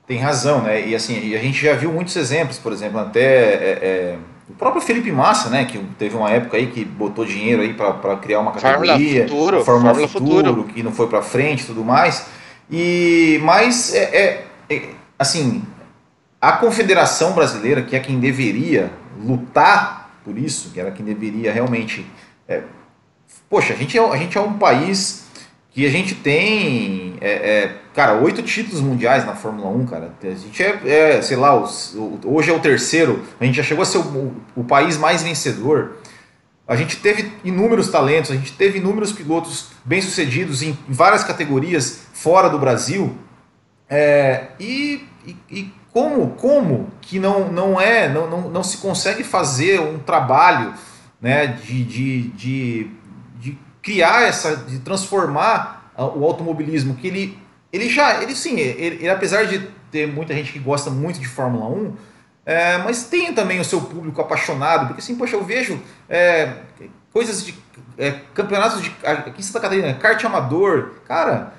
[0.07, 0.87] tem razão, né?
[0.87, 4.17] E assim, a gente já viu muitos exemplos, por exemplo, até é, é,
[4.49, 5.65] o próprio Felipe Massa, né?
[5.65, 9.65] Que teve uma época aí que botou dinheiro aí para criar uma categoria, Fórmula Futuro,
[9.65, 12.25] Fórmula, Fórmula Futuro, Futuro, que não foi para frente, e tudo mais.
[12.71, 15.61] E mas é, é, é, assim,
[16.41, 22.05] a Confederação Brasileira, que é quem deveria lutar por isso, que era quem deveria realmente,
[22.47, 22.61] é,
[23.49, 25.25] poxa, a gente é, a gente é um país
[25.71, 30.13] que a gente tem, é, é, cara, oito títulos mundiais na Fórmula 1, cara.
[30.21, 33.63] A gente é, é sei lá, os, o, hoje é o terceiro, a gente já
[33.63, 35.97] chegou a ser o, o, país mais vencedor.
[36.67, 42.49] A gente teve inúmeros talentos, a gente teve inúmeros pilotos bem-sucedidos em várias categorias fora
[42.49, 43.15] do Brasil.
[43.89, 49.23] É, e, e, e, como, como que não, não é, não, não, não se consegue
[49.23, 50.75] fazer um trabalho
[51.19, 57.39] né, de, de, de criar essa, de transformar o automobilismo, que ele,
[57.73, 59.57] ele já, ele sim, ele, ele apesar de
[59.89, 61.93] ter muita gente que gosta muito de Fórmula 1,
[62.45, 66.57] é, mas tem também o seu público apaixonado, porque assim, poxa, eu vejo é,
[67.11, 67.55] coisas de
[67.97, 71.53] é, campeonatos de aqui em Santa Catarina, kart amador, cara,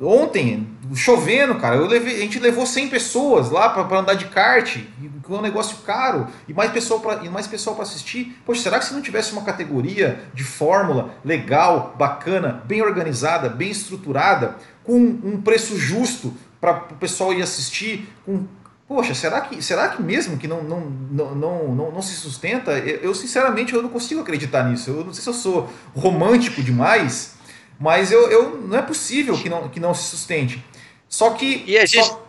[0.00, 4.78] Ontem, chovendo, cara, levei, a gente levou 100 pessoas lá para andar de kart,
[5.22, 8.40] com um negócio caro, e mais pessoal para e mais pessoal para assistir.
[8.46, 13.70] Poxa, será que se não tivesse uma categoria de fórmula legal, bacana, bem organizada, bem
[13.70, 18.46] estruturada, com um preço justo para o pessoal ir assistir, com
[18.88, 22.72] Poxa, será que, será que mesmo que não, não, não, não, não, se sustenta?
[22.78, 24.88] Eu, sinceramente eu não consigo acreditar nisso.
[24.88, 27.34] Eu não sei se eu sou romântico demais,
[27.78, 30.62] mas eu, eu não é possível que não, que não se sustente.
[31.08, 31.64] Só que.
[31.66, 32.06] E a gente.
[32.06, 32.28] Só...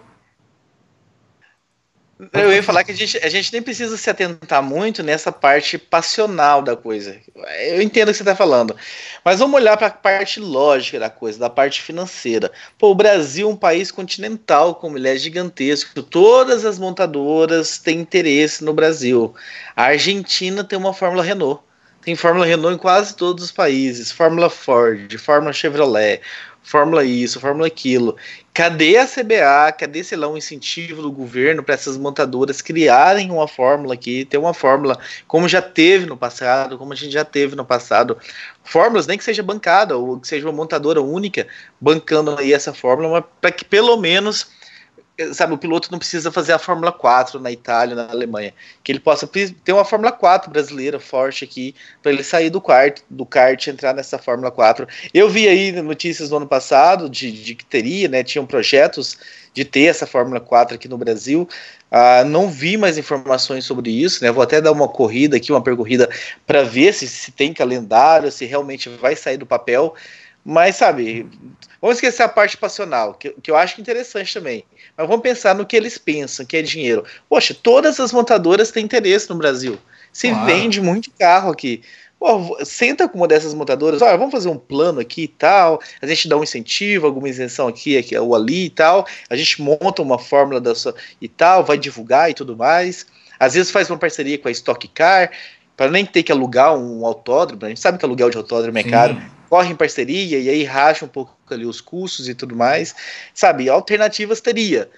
[2.34, 5.78] Eu ia falar que a gente, a gente nem precisa se atentar muito nessa parte
[5.78, 7.18] passional da coisa.
[7.62, 8.76] Eu entendo o que você está falando.
[9.24, 12.52] Mas vamos olhar para a parte lógica da coisa, da parte financeira.
[12.78, 16.04] Pô, o Brasil é um país continental, como ele é gigantesco.
[16.04, 19.34] Todas as montadoras têm interesse no Brasil.
[19.74, 21.64] A Argentina tem uma Fórmula Renault.
[22.02, 24.12] Tem Fórmula Renault em quase todos os países.
[24.12, 26.22] Fórmula Ford, Fórmula Chevrolet,
[26.64, 28.16] Fórmula isso, Fórmula aquilo.
[28.54, 29.72] Cadê a CBA?
[29.78, 34.38] Cadê, sei lá, um incentivo do governo para essas montadoras criarem uma fórmula aqui, ter
[34.38, 38.18] uma fórmula como já teve no passado, como a gente já teve no passado.
[38.64, 41.48] Fórmulas, nem que seja bancada, ou que seja uma montadora única
[41.82, 44.52] bancando aí essa fórmula, para que pelo menos
[45.34, 48.54] sabe, o piloto não precisa fazer a Fórmula 4 na Itália, na Alemanha,
[48.84, 53.00] que ele possa ter uma Fórmula 4 brasileira forte aqui, para ele sair do kart,
[53.10, 54.88] do kart entrar nessa Fórmula 4.
[55.14, 59.18] Eu vi aí notícias no ano passado de, de que teria, né, tinham projetos
[59.54, 61.48] de ter essa Fórmula 4 aqui no Brasil.
[61.92, 64.32] Uh, não vi mais informações sobre isso, né?
[64.32, 66.08] Vou até dar uma corrida aqui, uma percorrida
[66.46, 69.96] para ver se, se tem calendário, se realmente vai sair do papel.
[70.50, 71.28] Mas, sabe,
[71.80, 74.64] vamos esquecer a parte passional, que, que eu acho interessante também.
[74.98, 77.06] Mas vamos pensar no que eles pensam, que é dinheiro.
[77.30, 79.78] Poxa, todas as montadoras têm interesse no Brasil.
[80.12, 80.48] Se claro.
[80.48, 81.84] vende muito carro aqui.
[82.20, 86.08] Pô, senta com uma dessas montadoras, olha, vamos fazer um plano aqui e tal, a
[86.08, 90.02] gente dá um incentivo, alguma isenção aqui, aqui ou ali e tal, a gente monta
[90.02, 93.06] uma fórmula da sua, e tal, vai divulgar e tudo mais.
[93.40, 95.30] Às vezes faz uma parceria com a Stock Car,
[95.78, 98.84] para nem ter que alugar um autódromo, a gente sabe que aluguel de autódromo é
[98.84, 98.90] Sim.
[98.90, 102.96] caro, corre em parceria e aí racha um pouco ali os custos e tudo mais.
[103.34, 104.90] Sabe, alternativas teria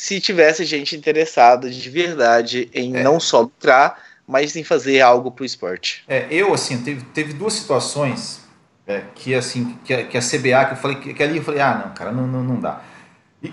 [0.00, 3.02] se tivesse gente interessada de verdade em é.
[3.02, 6.04] não só lucrar, mas em fazer algo para o esporte.
[6.08, 8.40] É, eu, assim, teve, teve duas situações
[8.86, 11.42] é, que, assim, que a, que a CBA, que eu falei, que, que, ali eu
[11.42, 12.80] falei, ah, não, cara, não, não, não dá.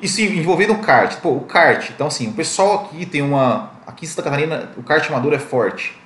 [0.06, 1.20] Sim, envolvendo o kart.
[1.20, 3.76] Pô, o kart, então assim, o pessoal aqui tem uma...
[3.86, 5.97] Aqui em Santa Catarina, o kart amador é forte.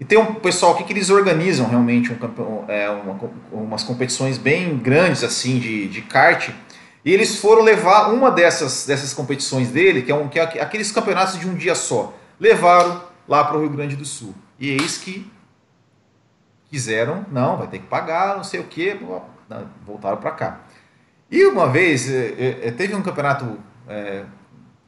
[0.00, 3.20] E tem um pessoal aqui que eles organizam realmente um, é, uma,
[3.52, 6.48] umas competições bem grandes, assim, de, de kart.
[7.04, 10.90] E eles foram levar uma dessas, dessas competições dele, que é, um, que é aqueles
[10.90, 12.14] campeonatos de um dia só.
[12.38, 14.34] Levaram lá para o Rio Grande do Sul.
[14.58, 15.30] E eis que
[16.70, 18.98] quiseram, não, vai ter que pagar, não sei o que,
[19.84, 20.60] voltaram para cá.
[21.30, 24.24] E uma vez, é, é, teve um campeonato, é,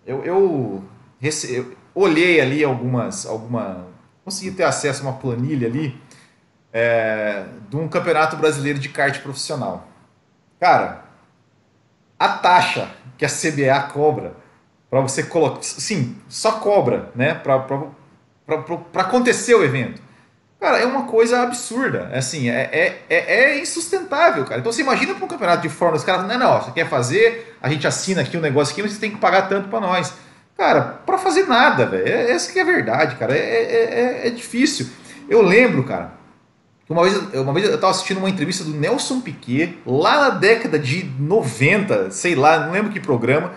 [0.07, 0.85] eu, eu,
[1.21, 3.87] eu, olhei ali algumas, alguma,
[4.25, 6.01] consegui ter acesso a uma planilha ali,
[6.73, 9.89] é, de um campeonato brasileiro de kart profissional.
[10.59, 11.05] Cara,
[12.19, 14.35] a taxa que a CBA cobra
[14.89, 17.65] para você colocar, sim, só cobra, né, para
[18.95, 20.01] acontecer o evento
[20.63, 22.09] Cara, é uma coisa absurda.
[22.15, 24.61] Assim, é, é, é, é insustentável, cara.
[24.61, 27.57] Então você imagina para um campeonato de Fórmula, os caras, não, não, você quer fazer,
[27.61, 30.15] a gente assina aqui um negócio aqui, mas você tem que pagar tanto para nós.
[30.57, 32.07] Cara, para fazer nada, velho.
[32.07, 33.37] É, essa que é a verdade, cara.
[33.37, 34.87] É, é, é, é, difícil.
[35.29, 36.13] Eu lembro, cara,
[36.87, 40.31] que uma vez, uma vez eu estava assistindo uma entrevista do Nelson Piquet, lá na
[40.31, 43.53] década de 90, sei lá, não lembro que programa,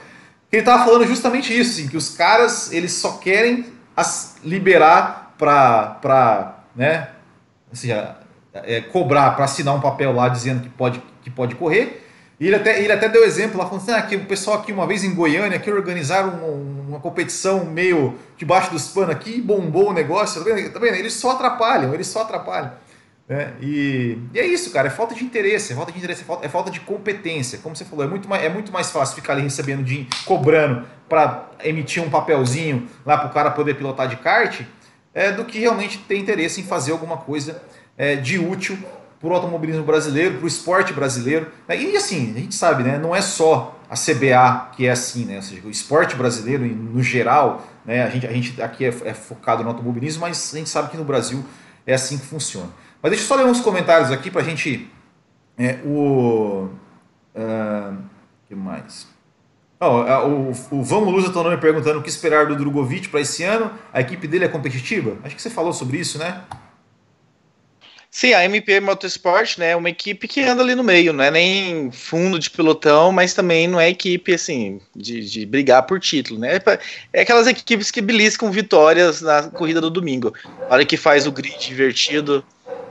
[0.49, 5.33] que ele estava falando justamente isso, assim, que os caras, eles só querem as, liberar
[5.37, 7.09] para né?
[7.71, 7.89] Assim,
[8.53, 12.04] é, cobrar para assinar um papel lá dizendo que pode, que pode correr.
[12.39, 14.71] E ele até, ele até deu exemplo lá, falando assim, ah, que o pessoal aqui
[14.71, 16.47] uma vez em Goiânia que organizaram uma,
[16.89, 20.69] uma competição meio debaixo dos panos aqui, bombou o negócio, tá vendo?
[20.69, 20.95] Tá vendo?
[20.95, 22.73] Eles só atrapalham, eles só atrapalham.
[23.27, 23.53] Né?
[23.61, 26.45] E, e, é isso, cara, é falta de interesse, é falta de interesse, é falta,
[26.45, 27.59] é falta de competência.
[27.59, 30.85] Como você falou, é muito mais, é muito mais fácil ficar ali recebendo dinheiro, cobrando
[31.07, 34.61] para emitir um papelzinho lá para o cara poder pilotar de kart,
[35.13, 37.61] é, do que realmente ter interesse em fazer alguma coisa
[37.97, 38.77] é, de útil
[39.25, 41.47] para o automobilismo brasileiro, para o esporte brasileiro.
[41.67, 41.81] Né?
[41.81, 45.37] E assim, a gente sabe, né, não é só a CBA que é assim, né?
[45.37, 49.13] Ou seja, o esporte brasileiro, no geral, né, a, gente, a gente aqui é, é
[49.13, 51.43] focado no automobilismo, mas a gente sabe que no Brasil
[51.87, 52.69] é assim que funciona.
[53.01, 54.89] Mas deixa eu só ler uns comentários aqui para a gente.
[55.57, 56.69] É, o.
[57.35, 57.97] Uh,
[58.47, 59.07] que mais?
[59.79, 59.87] Oh,
[60.27, 63.71] o, o Vamos Luz estou me perguntando o que esperar do Drogovic para esse ano.
[63.93, 65.17] A equipe dele é competitiva?
[65.23, 66.41] Acho que você falou sobre isso, né?
[68.15, 71.29] Sim, a MP Motorsport né, é uma equipe que anda ali no meio, não é
[71.29, 76.39] nem fundo de pilotão, mas também não é equipe assim de, de brigar por título,
[76.39, 76.57] né?
[77.11, 80.33] É aquelas equipes que beliscam vitórias na corrida do domingo.
[80.69, 82.41] A hora que faz o grid invertido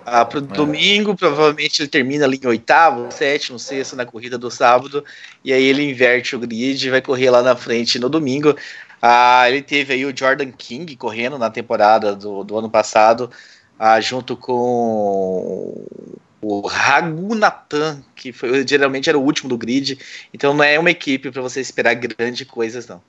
[0.04, 0.46] ah, para o é.
[0.46, 5.02] domingo, provavelmente ele termina ali em oitavo, sétimo, sexto na corrida do sábado,
[5.42, 8.54] e aí ele inverte o grid e vai correr lá na frente no domingo.
[9.00, 13.30] Ah, ele teve aí o Jordan King correndo na temporada do, do ano passado,
[13.78, 15.86] ah, junto com
[16.40, 19.98] o Ragunatan, que foi, geralmente era o último do grid,
[20.32, 23.00] então não é uma equipe para você esperar grandes coisas, não.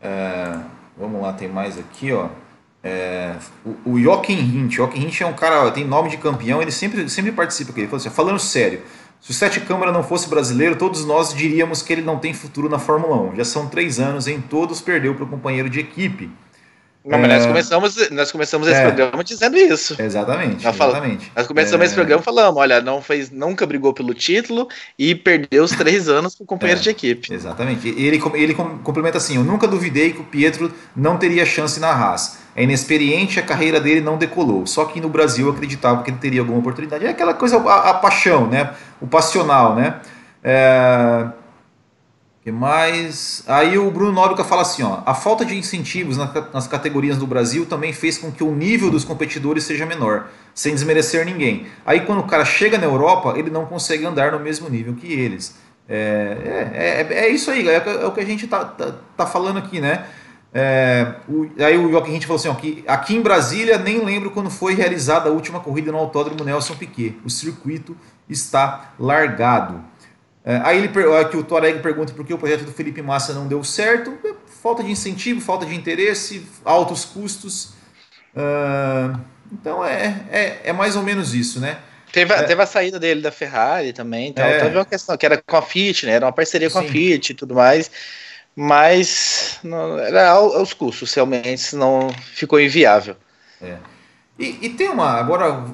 [0.00, 0.58] É,
[0.96, 2.28] vamos lá, tem mais aqui, ó.
[2.82, 6.72] É, o, o Jochen Hint, Jochen Hint é um cara, tem nome de campeão, ele
[6.72, 7.80] sempre, sempre participa aqui.
[7.80, 8.82] Ele falou assim, falando sério,
[9.20, 12.68] se o Sete Câmara não fosse brasileiro, todos nós diríamos que ele não tem futuro
[12.68, 13.36] na Fórmula 1.
[13.36, 16.28] Já são três anos, em todos perdeu para o companheiro de equipe.
[17.04, 17.48] Não, mas nós é.
[17.48, 20.00] começamos, nós começamos esse é, programa dizendo isso.
[20.00, 20.64] Exatamente.
[20.64, 21.32] Nós, exatamente.
[21.34, 25.64] nós começamos é, esse programa falando, olha, não fez, nunca brigou pelo título e perdeu
[25.64, 27.32] os três anos com o companheiro é, de equipe.
[27.32, 27.88] Exatamente.
[27.88, 32.38] Ele, ele complementa assim: eu nunca duvidei que o Pietro não teria chance na Haas.
[32.54, 34.66] É inexperiente, a carreira dele não decolou.
[34.66, 37.06] Só que no Brasil eu acreditava que ele teria alguma oportunidade.
[37.06, 38.70] É aquela coisa, a, a paixão, né?
[39.00, 40.00] O passional, né?
[40.44, 41.26] É,
[42.42, 43.44] que mais?
[43.46, 46.16] Aí o Bruno Nóbrega fala assim, ó, a falta de incentivos
[46.52, 50.74] nas categorias do Brasil também fez com que o nível dos competidores seja menor, sem
[50.74, 51.66] desmerecer ninguém.
[51.86, 55.12] Aí quando o cara chega na Europa, ele não consegue andar no mesmo nível que
[55.12, 55.56] eles.
[55.88, 59.26] É, é, é, é isso aí, é, é, o que a gente tá, tá, tá
[59.26, 60.04] falando aqui, né?
[60.54, 64.30] É, o, aí o Joaquim gente falou assim, ó, que aqui em Brasília nem lembro
[64.32, 67.16] quando foi realizada a última corrida no Autódromo Nelson Piquet.
[67.24, 67.96] O circuito
[68.28, 69.91] está largado.
[70.44, 70.90] É, aí ele,
[71.36, 74.16] o Toreg pergunta por que o projeto do Felipe Massa não deu certo.
[74.24, 77.74] É, falta de incentivo, falta de interesse, altos custos.
[78.34, 79.18] Uh,
[79.52, 81.78] então é, é, é, mais ou menos isso, né?
[82.10, 84.58] Teve, é, teve a saída dele da Ferrari também, então é.
[84.58, 86.12] teve uma questão que era com a Fiat, né?
[86.12, 86.86] Era uma parceria com Sim.
[86.86, 87.90] a Fiat e tudo mais,
[88.54, 93.16] mas não, era aos custos, realmente não ficou inviável.
[93.60, 93.76] É.
[94.38, 95.12] E, e tem uma.
[95.12, 95.64] Agora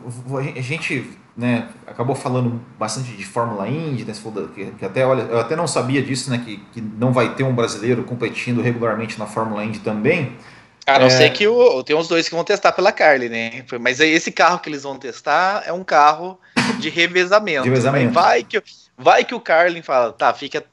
[0.57, 4.13] a gente né, acabou falando bastante de Fórmula Indy, né,
[4.53, 7.45] que, que, até olha, eu até não sabia disso, né, que, que não vai ter
[7.45, 10.37] um brasileiro competindo regularmente na Fórmula Indy também.
[10.85, 11.11] A não é...
[11.11, 13.65] ser que o, tem uns dois que vão testar pela Carly, né?
[13.81, 16.41] Mas esse carro que eles vão testar é um carro
[16.81, 17.63] de revezamento.
[17.63, 18.13] De revezamento.
[18.13, 18.61] Vai que,
[18.97, 20.65] vai que o Carlin fala, tá, fica.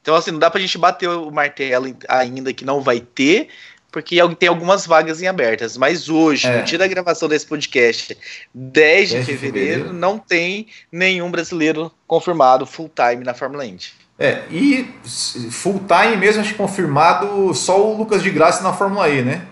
[0.00, 3.48] Então, assim, não dá pra gente bater o martelo ainda que não vai ter,
[3.96, 5.74] porque tem algumas vagas em abertas.
[5.78, 6.58] Mas hoje, é.
[6.58, 8.14] no dia da gravação desse podcast,
[8.52, 13.64] 10 de, 10 de fevereiro, fevereiro, não tem nenhum brasileiro confirmado full time na Fórmula
[13.64, 13.94] Indy.
[14.18, 14.84] É, e
[15.50, 19.46] full time mesmo, acho que confirmado só o Lucas de Graça na Fórmula E, né?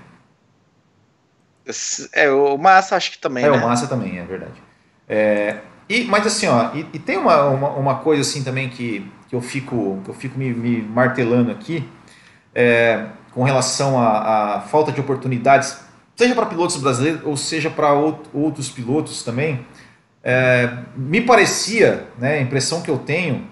[2.12, 3.46] É, o Massa acho que também.
[3.46, 3.56] É, né?
[3.56, 4.62] o Massa também, é verdade.
[5.08, 5.56] É,
[5.88, 9.34] e, mas assim, ó, e, e tem uma, uma, uma, coisa assim também que, que
[9.34, 11.88] eu fico, que eu fico me, me martelando aqui,
[12.54, 15.76] é, com relação à falta de oportunidades,
[16.14, 19.66] seja para pilotos brasileiros ou seja para outros pilotos também.
[20.22, 23.46] É, me parecia, né, a impressão que eu tenho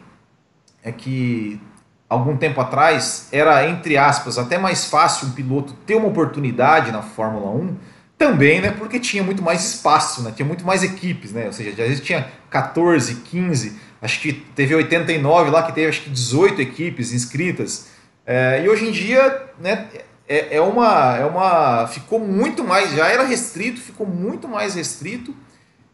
[0.83, 1.61] é que
[2.09, 7.03] algum tempo atrás era, entre aspas, até mais fácil um piloto ter uma oportunidade na
[7.03, 7.77] Fórmula 1
[8.17, 11.71] também, né, porque tinha muito mais espaço, né, tinha muito mais equipes, né, ou seja,
[11.71, 16.63] às vezes tinha 14, 15, acho que teve 89 lá que teve acho que 18
[16.63, 17.89] equipes inscritas,
[18.27, 19.89] é, e hoje em dia, né,
[20.29, 25.35] é, é, uma, é uma, ficou muito mais, já era restrito, ficou muito mais restrito,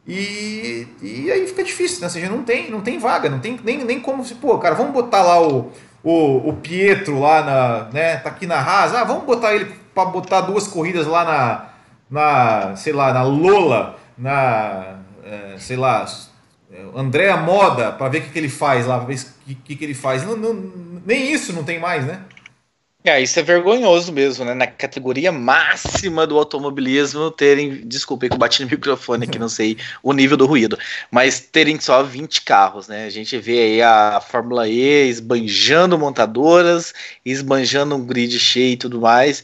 [0.06, 2.06] e, e aí fica difícil, né?
[2.06, 4.74] Ou seja, não tem, não tem vaga, não tem nem, nem como se, pô, cara,
[4.74, 5.70] vamos botar lá o,
[6.02, 10.06] o, o Pietro lá na, né, tá aqui na Haas, ah, vamos botar ele para
[10.06, 11.68] botar duas corridas lá na,
[12.10, 16.06] na, sei lá, na Lola, na, é, sei lá,
[16.94, 19.94] Andréa Moda, para ver o que, que ele faz lá, ver o que, que ele
[19.94, 20.24] faz.
[20.24, 20.52] Não, não,
[21.08, 22.22] nem isso não tem mais, né?
[23.02, 24.52] É, isso é vergonhoso mesmo, né?
[24.52, 27.86] Na categoria máxima do automobilismo terem.
[27.86, 30.78] Desculpe que eu bati no microfone aqui, não sei o nível do ruído.
[31.10, 33.06] Mas terem só 20 carros, né?
[33.06, 36.92] A gente vê aí a Fórmula E esbanjando montadoras,
[37.24, 39.42] esbanjando um grid cheio e tudo mais.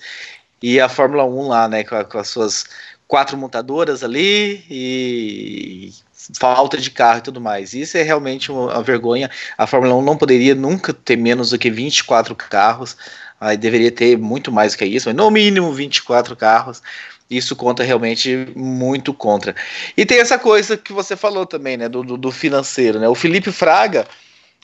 [0.61, 1.83] E a Fórmula 1 lá, né?
[1.83, 2.67] Com, com as suas
[3.09, 5.93] quatro montadoras ali e
[6.33, 7.75] falta de carro e tudo mais.
[7.75, 9.31] Isso é realmente uma vergonha.
[9.59, 12.97] A Fórmula 1 não poderia nunca ter menos do que 24 carros.
[13.41, 16.83] Aí deveria ter muito mais que isso, mas no mínimo 24 carros.
[17.31, 19.55] Isso conta realmente muito contra.
[19.97, 23.09] E tem essa coisa que você falou também, né, do, do, do financeiro, né?
[23.09, 24.07] O Felipe Fraga,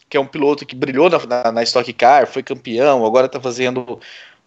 [0.08, 3.40] que é um piloto que brilhou na, na, na Stock Car, foi campeão, agora está
[3.40, 3.98] fazendo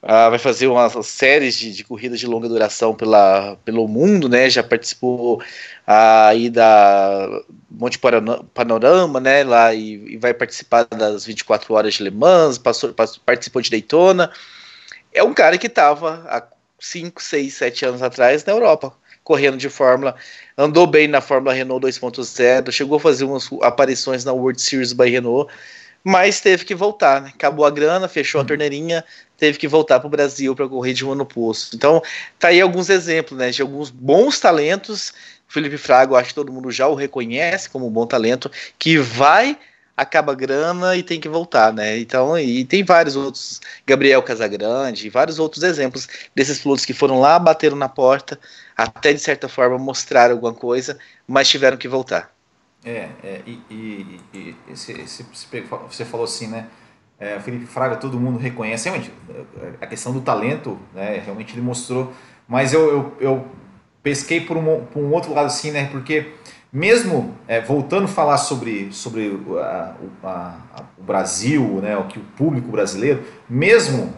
[0.03, 4.49] Uh, vai fazer uma série de, de, corridas de longa duração pela, pelo mundo, né?
[4.49, 5.41] Já participou uh,
[5.87, 7.97] aí da Monte
[8.53, 9.45] Panorama, né?
[9.45, 13.69] Lá e, e, vai participar das 24 horas de Le Mans, passou, passou, participou de
[13.69, 14.29] Daytona.
[15.13, 16.43] É um cara que estava há
[16.81, 18.91] 5, 6, 7 anos atrás na Europa,
[19.23, 20.15] correndo de Fórmula,
[20.57, 25.09] andou bem na Fórmula Renault 2.0, chegou a fazer umas aparições na World Series by
[25.09, 25.49] Renault
[26.03, 27.31] mas teve que voltar, né?
[27.33, 28.47] Acabou a grana, fechou a uhum.
[28.47, 29.03] torneirinha,
[29.37, 31.75] teve que voltar para o Brasil para correr de monoposto.
[31.75, 32.01] Então,
[32.37, 33.51] tá aí alguns exemplos, né?
[33.51, 35.13] De alguns bons talentos.
[35.47, 39.57] Felipe Fraga, acho que todo mundo já o reconhece como um bom talento, que vai,
[39.95, 41.99] acaba a grana e tem que voltar, né?
[41.99, 47.37] Então, e tem vários outros, Gabriel Casagrande, vários outros exemplos desses pilotos que foram lá,
[47.37, 48.39] bateram na porta,
[48.75, 52.33] até de certa forma mostraram alguma coisa, mas tiveram que voltar.
[52.85, 55.25] É, é e, e, e esse, esse,
[55.89, 56.67] você falou assim, né?
[57.19, 58.89] É, Felipe Fraga, todo mundo reconhece.
[58.89, 59.13] Realmente,
[59.79, 61.21] a questão do talento, né?
[61.23, 62.11] Realmente ele mostrou.
[62.47, 63.47] Mas eu, eu, eu
[64.01, 65.87] pesquei por um, por um outro lado, assim, né?
[65.91, 66.33] Porque
[66.71, 71.95] mesmo é, voltando a falar sobre, sobre a, a, a, o Brasil, né?
[71.95, 74.13] O que o público brasileiro, mesmo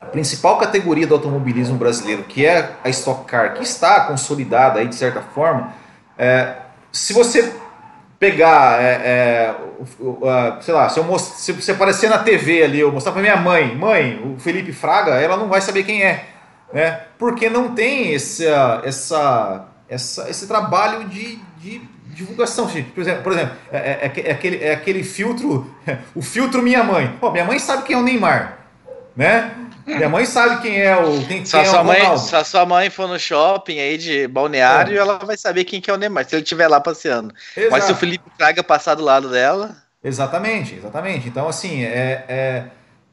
[0.00, 4.88] a principal categoria do automobilismo brasileiro, que é a Stock Car, que está consolidada aí
[4.88, 5.72] de certa forma,
[6.18, 6.56] é,
[6.92, 7.54] se você
[8.18, 9.54] pegar, é, é,
[10.60, 13.74] sei lá, se, eu se você aparecer na TV ali, eu mostrar para minha mãe,
[13.74, 16.24] mãe, o Felipe Fraga, ela não vai saber quem é,
[16.72, 17.02] né?
[17.18, 18.46] Porque não tem esse,
[18.84, 22.66] essa, essa, esse trabalho de, de divulgação.
[22.66, 25.70] Por exemplo, por exemplo é, é, é, aquele, é aquele filtro,
[26.14, 27.14] o filtro minha mãe.
[27.20, 28.58] Pô, minha mãe sabe quem é o Neymar,
[29.14, 29.52] né?
[29.86, 31.24] Minha mãe sabe quem é o.
[31.26, 34.26] Quem, se, quem é sua mãe, se a sua mãe for no shopping aí de
[34.26, 34.98] balneário, é.
[34.98, 37.32] ela vai saber quem que é o Neymar, se ele estiver lá passeando.
[37.56, 37.70] Exato.
[37.70, 39.76] Mas se o Felipe Fraga passar do lado dela.
[40.02, 41.28] Exatamente, exatamente.
[41.28, 42.64] Então, assim, é, é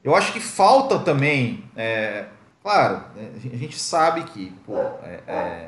[0.04, 1.64] eu acho que falta também.
[1.76, 2.26] É,
[2.62, 5.68] claro, né, a gente sabe que pô, é, é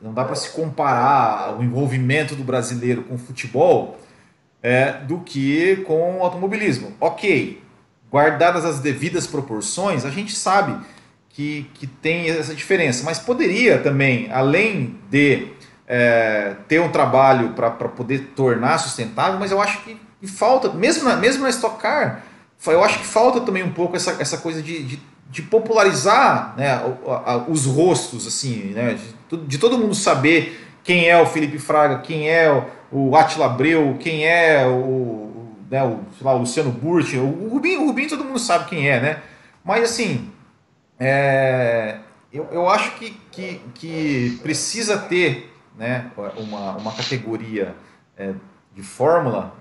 [0.00, 3.98] não dá para se comparar o envolvimento do brasileiro com o futebol
[4.62, 6.94] é, do que com o automobilismo.
[7.00, 7.62] Ok,
[8.16, 10.74] guardadas as devidas proporções, a gente sabe
[11.28, 13.04] que, que tem essa diferença.
[13.04, 15.48] Mas poderia também, além de
[15.86, 21.14] é, ter um trabalho para poder tornar sustentável, mas eu acho que, falta, mesmo na,
[21.16, 22.22] mesmo na Stock Car,
[22.66, 24.98] eu acho que falta também um pouco essa, essa coisa de, de
[25.28, 26.80] de popularizar né,
[27.48, 28.96] os rostos, assim, né,
[29.28, 33.46] de, de, todo mundo saber quem é o Felipe Fraga, quem é o, o Atila
[33.46, 35.25] Abreu, quem é o,
[35.70, 39.00] né, o, lá, o Luciano Burti, o Rubinho, o Rubinho todo mundo sabe quem é,
[39.00, 39.22] né?
[39.64, 40.30] Mas assim,
[40.98, 41.98] é,
[42.32, 47.74] eu, eu acho que, que, que precisa ter né, uma, uma categoria
[48.16, 48.32] é,
[48.74, 49.54] de fórmula,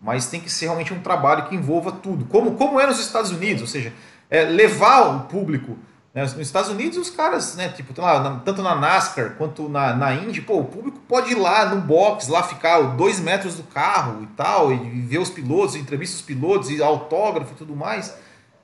[0.00, 3.30] mas tem que ser realmente um trabalho que envolva tudo, como, como é nos Estados
[3.30, 3.92] Unidos, ou seja,
[4.28, 5.78] é, levar o público.
[6.14, 10.14] Né, nos Estados Unidos, os caras, né, tipo, lá, tanto na NASCAR quanto na, na
[10.14, 14.22] Indy, pô, o público pode ir lá no box, lá ficar dois metros do carro
[14.22, 18.14] e tal, e ver os pilotos, entrevistas os pilotos, e autógrafo e tudo mais.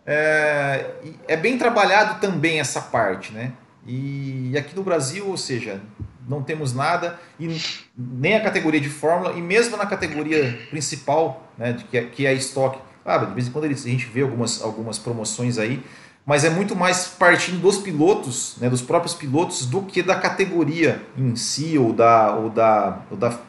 [0.05, 0.91] É,
[1.27, 3.53] é bem trabalhado também essa parte, né?
[3.87, 5.81] E aqui no Brasil, ou seja,
[6.29, 7.59] não temos nada, e
[7.97, 12.35] nem a categoria de Fórmula, e mesmo na categoria principal, né, que, é, que é
[12.35, 12.79] estoque.
[13.03, 15.83] Claro, de vez em quando a gente vê algumas, algumas promoções aí,
[16.29, 21.01] mas é muito mais partindo dos pilotos, né, dos próprios pilotos, do que da categoria
[21.17, 23.41] em si, ou da, ou da, ou da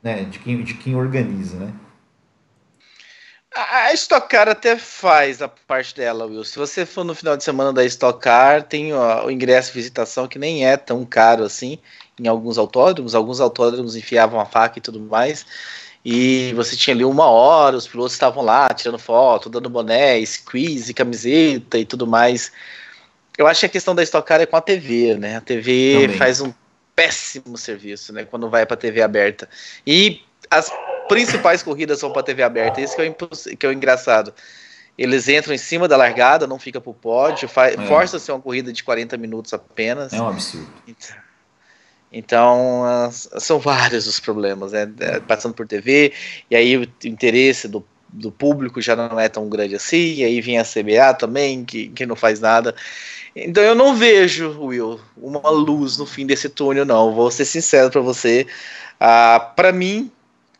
[0.00, 1.72] né, de, quem, de quem organiza, né?
[3.52, 6.44] A Stock Car até faz a parte dela, Will.
[6.44, 10.28] Se você for no final de semana da Stock Car, tem ó, o ingresso visitação
[10.28, 11.80] que nem é tão caro assim
[12.16, 13.12] em alguns autódromos.
[13.12, 15.44] Alguns autódromos enfiavam a faca e tudo mais.
[16.04, 20.94] E você tinha ali uma hora, os pilotos estavam lá tirando foto, dando boné, squeeze,
[20.94, 22.50] camiseta e tudo mais.
[23.36, 25.36] Eu acho que a questão da Stock Car é com a TV, né?
[25.36, 26.16] A TV Também.
[26.16, 26.52] faz um
[26.94, 28.24] péssimo serviço, né?
[28.24, 29.48] Quando vai para TV aberta.
[29.86, 30.72] E as
[31.08, 32.80] principais corridas são para TV aberta.
[32.80, 34.32] Isso que é, que é o engraçado.
[34.96, 37.86] Eles entram em cima da largada, não fica pro pódio, é.
[37.86, 40.12] força a ser uma corrida de 40 minutos apenas.
[40.12, 40.70] É um absurdo.
[40.86, 41.16] Então,
[42.12, 44.90] então, são vários os problemas, né?
[45.00, 46.12] É, passando por TV,
[46.50, 50.40] e aí o interesse do, do público já não é tão grande assim, e aí
[50.40, 52.74] vem a CBA também, que, que não faz nada.
[53.34, 57.14] Então eu não vejo, Will, uma luz no fim desse túnel, não.
[57.14, 58.46] Vou ser sincero para você.
[58.98, 60.10] Ah, para mim,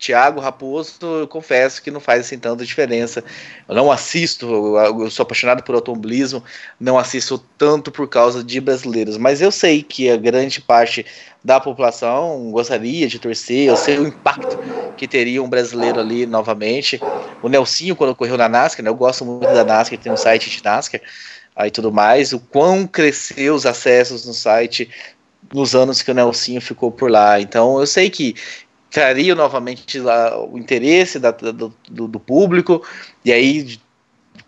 [0.01, 3.23] Tiago Raposo, confesso que não faz assim tanta diferença.
[3.69, 4.47] Eu não assisto,
[4.79, 6.43] eu sou apaixonado por automobilismo,
[6.81, 11.05] não assisto tanto por causa de brasileiros, mas eu sei que a grande parte
[11.45, 14.59] da população gostaria de torcer, eu sei o impacto
[14.97, 16.99] que teria um brasileiro ali novamente.
[17.43, 20.49] O Nelsinho, quando correu na NASCAR, né, eu gosto muito da NASCAR, tem um site
[20.49, 21.03] de NASCAR
[21.55, 24.89] aí tudo mais, o quão cresceu os acessos no site
[25.53, 27.39] nos anos que o Nelsinho ficou por lá.
[27.39, 28.35] Então eu sei que
[28.91, 32.84] traria novamente lá o interesse da, do, do, público,
[33.24, 33.78] e aí,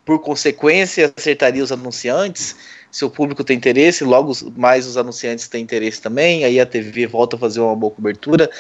[0.04, 2.56] por consequência, acertaria os anunciantes.
[2.90, 7.06] Se o público tem interesse, logo mais os anunciantes têm interesse também, aí a TV
[7.06, 8.50] volta a fazer uma boa cobertura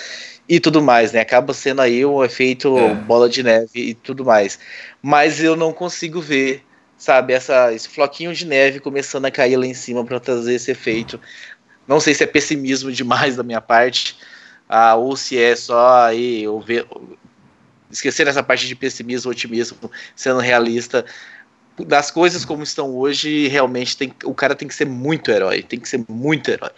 [0.48, 1.20] e tudo mais, né?
[1.20, 2.94] Acaba sendo aí um efeito é.
[2.94, 4.58] bola de neve e tudo mais.
[5.02, 6.62] Mas eu não consigo ver,
[6.96, 10.70] sabe, essa, esse floquinho de neve começando a cair lá em cima para trazer esse
[10.70, 11.20] efeito.
[11.86, 14.16] Não sei se é pessimismo demais da minha parte,
[14.72, 16.86] ah, ou se é só aí ou ver,
[17.90, 21.04] esquecer essa parte de pessimismo, otimismo, sendo realista.
[21.86, 25.78] Das coisas como estão hoje, realmente tem, o cara tem que ser muito herói, tem
[25.78, 26.70] que ser muito herói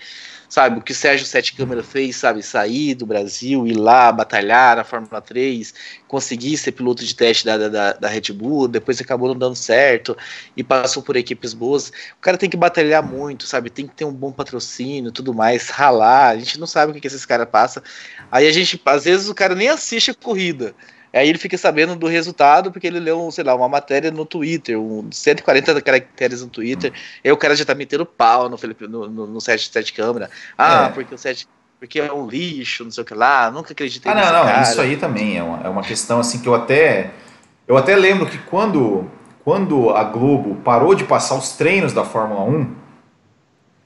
[0.55, 0.78] sabe?
[0.78, 2.40] O que o Sérgio Sete Câmara fez, sabe?
[2.40, 5.74] Sair do Brasil, ir lá, batalhar na Fórmula 3,
[6.07, 10.16] conseguir ser piloto de teste da, da, da Red Bull, depois acabou não dando certo
[10.57, 11.88] e passou por equipes boas.
[11.88, 13.68] O cara tem que batalhar muito, sabe?
[13.68, 16.28] Tem que ter um bom patrocínio tudo mais, ralar.
[16.28, 17.82] A gente não sabe o que, que esses caras passam.
[18.30, 20.72] Aí a gente, às vezes, o cara nem assiste a corrida.
[21.15, 24.79] Aí ele fica sabendo do resultado porque ele leu, sei lá, uma matéria no Twitter,
[24.79, 26.91] um 140 caracteres no Twitter.
[26.93, 27.21] Hum.
[27.25, 30.29] Aí o cara já tá metendo pau no Felipe no, no, no set, set câmera.
[30.59, 30.89] Ah, é.
[30.89, 31.47] porque o set
[31.79, 34.62] porque é um lixo, não sei o que lá, nunca acreditei ah, não, não, cara.
[34.62, 37.11] isso aí também é uma, é uma questão assim que eu até
[37.69, 39.11] eu até lembro que quando
[39.45, 42.75] quando a Globo parou de passar os treinos da Fórmula 1,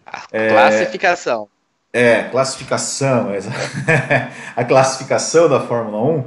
[0.07, 1.49] a é, classificação.
[1.93, 3.29] É, classificação,
[4.55, 6.25] a classificação da Fórmula 1,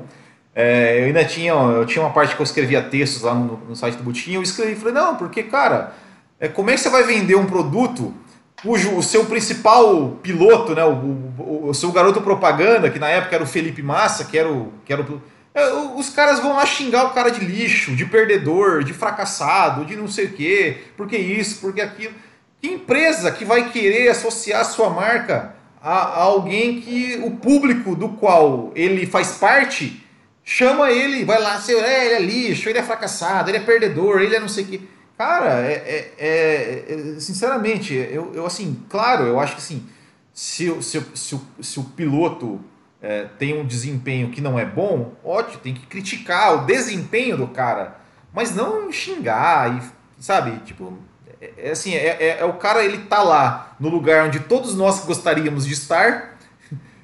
[0.54, 3.76] é, eu ainda tinha, eu tinha uma parte que eu escrevia textos lá no, no
[3.76, 5.94] site do Butinho, eu escrevi, falei, não, porque, cara,
[6.40, 8.14] é, como é que você vai vender um produto
[8.62, 13.36] cujo o seu principal piloto, né, o, o, o, seu garoto propaganda, que na época
[13.36, 14.72] era o Felipe Massa, que era o...
[14.86, 15.22] Que era o
[15.54, 19.98] é, os caras vão lá xingar o cara de lixo, de perdedor, de fracassado, de
[19.98, 22.14] não sei o quê, porque isso, porque aquilo.
[22.62, 27.96] Que empresa que vai querer associar a sua marca a, a alguém que o público
[27.96, 30.02] do qual ele faz parte
[30.44, 34.22] Chama ele, vai lá, seu, é, ele é lixo, ele é fracassado, ele é perdedor,
[34.22, 34.90] ele é não sei o que.
[35.18, 39.88] Cara, é, é, é, é, sinceramente, eu, eu assim, claro, eu acho que assim,
[40.34, 42.60] se, se, se, o, se o piloto
[43.02, 47.48] é, tem um desempenho que não é bom, ótimo, tem que criticar o desempenho do
[47.48, 47.98] cara,
[48.34, 50.98] mas não xingar e, sabe, tipo,
[51.40, 54.76] é, é assim, é, é, é, o cara, ele tá lá no lugar onde todos
[54.76, 56.38] nós gostaríamos de estar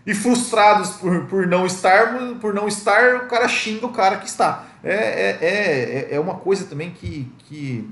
[0.07, 4.25] e frustrados por, por não estar, por não estar, o cara xinga o cara que
[4.25, 4.65] está.
[4.81, 7.89] É, é, é, é uma coisa também que, que,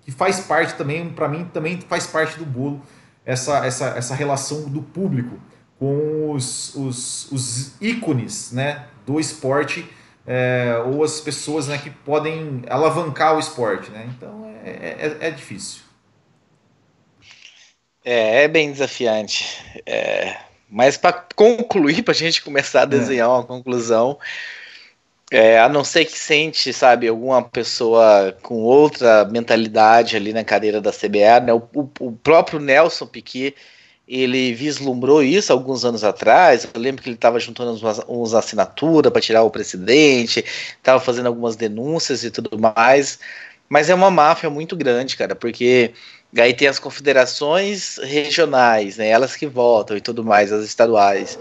[0.00, 2.80] que faz parte também, para mim, também faz parte do bolo,
[3.22, 5.38] essa, essa, essa relação do público
[5.78, 9.86] com os, os, os ícones né, do esporte
[10.26, 13.90] é, ou as pessoas né, que podem alavancar o esporte.
[13.90, 14.08] Né?
[14.16, 15.82] Então é, é, é difícil.
[18.02, 19.62] É, é bem desafiante.
[19.84, 22.86] É, mas para concluir, para a gente começar a é.
[22.86, 24.18] desenhar uma conclusão,
[25.30, 30.80] é, a não ser que sente, sabe, alguma pessoa com outra mentalidade ali na cadeira
[30.80, 31.52] da CBA, né?
[31.52, 33.54] O, o, o próprio Nelson Piquet
[34.08, 36.66] ele vislumbrou isso alguns anos atrás.
[36.72, 40.42] Eu lembro que ele estava juntando umas assinaturas para tirar o presidente,
[40.76, 43.18] estava fazendo algumas denúncias e tudo mais.
[43.68, 45.92] Mas é uma máfia muito grande, cara, porque
[46.36, 49.08] aí tem as confederações regionais, né?
[49.08, 51.38] Elas que votam e tudo mais, as estaduais.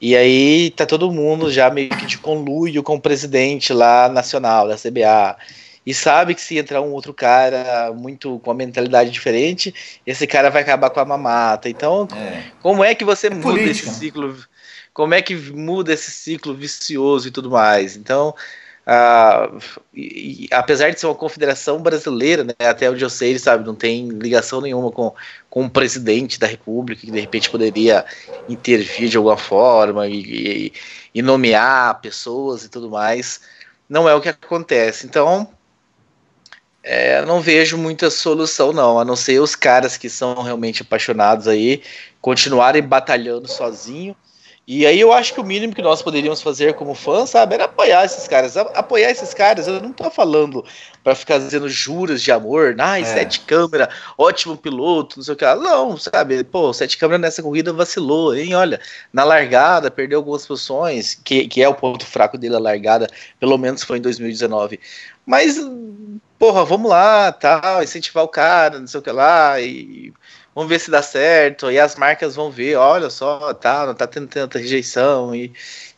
[0.00, 4.66] E aí tá todo mundo já meio que de conluio com o presidente lá nacional
[4.66, 5.36] da CBA
[5.84, 9.74] e sabe que se entrar um outro cara muito com a mentalidade diferente,
[10.06, 11.68] esse cara vai acabar com a mamata.
[11.68, 12.44] Então, é.
[12.60, 13.88] como é que você é muda política.
[13.88, 14.36] esse ciclo?
[14.92, 17.96] Como é que muda esse ciclo vicioso e tudo mais?
[17.96, 18.34] Então,
[18.90, 19.58] uh,
[19.94, 23.74] e, e, apesar de ser uma confederação brasileira, né, até onde eu sei, sabe, não
[23.74, 25.14] tem ligação nenhuma com,
[25.48, 28.04] com o presidente da República, que de repente poderia
[28.48, 30.72] intervir de alguma forma e,
[31.14, 33.40] e nomear pessoas e tudo mais.
[33.88, 35.06] Não é o que acontece.
[35.06, 35.48] Então,
[36.82, 41.46] é, não vejo muita solução, não, a não ser os caras que são realmente apaixonados
[41.46, 41.82] aí
[42.20, 44.16] continuarem batalhando sozinho.
[44.66, 47.64] E aí eu acho que o mínimo que nós poderíamos fazer como fãs, sabe, era
[47.64, 48.56] apoiar esses caras.
[48.56, 50.64] Apoiar esses caras, eu não tô falando
[51.02, 53.04] para ficar dizendo juras de amor, ai, é.
[53.04, 55.56] sete câmera, ótimo piloto, não sei o que lá.
[55.56, 58.54] Não, sabe, pô, sete câmera nessa corrida vacilou, hein?
[58.54, 58.80] Olha,
[59.12, 63.08] na largada, perdeu algumas posições, que, que é o ponto fraco dele, a largada,
[63.40, 64.78] pelo menos foi em 2019.
[65.26, 65.58] Mas
[66.38, 70.10] porra, vamos lá, tal, incentivar o cara, não sei o que lá, e
[70.54, 74.06] vamos ver se dá certo, e as marcas vão ver, olha só, tá, não tá
[74.06, 75.52] tendo tanta rejeição, e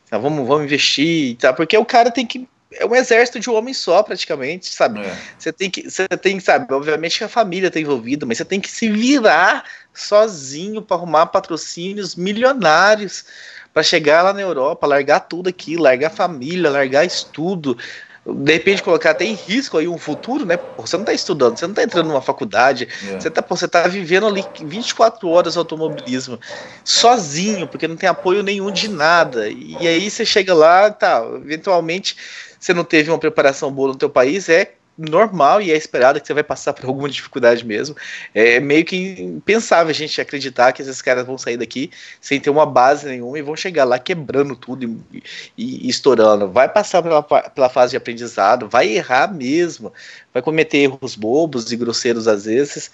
[0.09, 3.55] tá, vamos, vamos investir, tá, porque o cara tem que é um exército de um
[3.55, 5.01] homem só, praticamente, sabe?
[5.01, 5.19] É.
[5.39, 8.61] Você tem que, você tem, sabe, obviamente que a família tá envolvida, mas você tem
[8.61, 13.27] que se virar sozinho para arrumar patrocínios milionários
[13.73, 17.77] para chegar lá na Europa, largar tudo aqui, largar a família, largar estudo,
[18.25, 20.57] de repente colocar até em risco aí um futuro, né?
[20.79, 23.19] você não está estudando, você não está entrando numa faculdade, é.
[23.19, 26.39] você, está você tá vivendo ali 24 horas automobilismo
[26.85, 29.49] sozinho, porque não tem apoio nenhum de nada.
[29.49, 32.17] E aí você chega lá, tá, eventualmente
[32.61, 36.27] você não teve uma preparação boa no teu país, é normal e é esperado que
[36.27, 37.97] você vai passar por alguma dificuldade mesmo.
[38.35, 41.91] É meio que impensável a gente acreditar que esses caras vão sair daqui
[42.21, 45.23] sem ter uma base nenhuma e vão chegar lá quebrando tudo e,
[45.57, 46.51] e, e estourando.
[46.51, 49.93] Vai passar pela, pela fase de aprendizado, vai errar mesmo,
[50.33, 52.91] vai cometer erros bobos e grosseiros às vezes.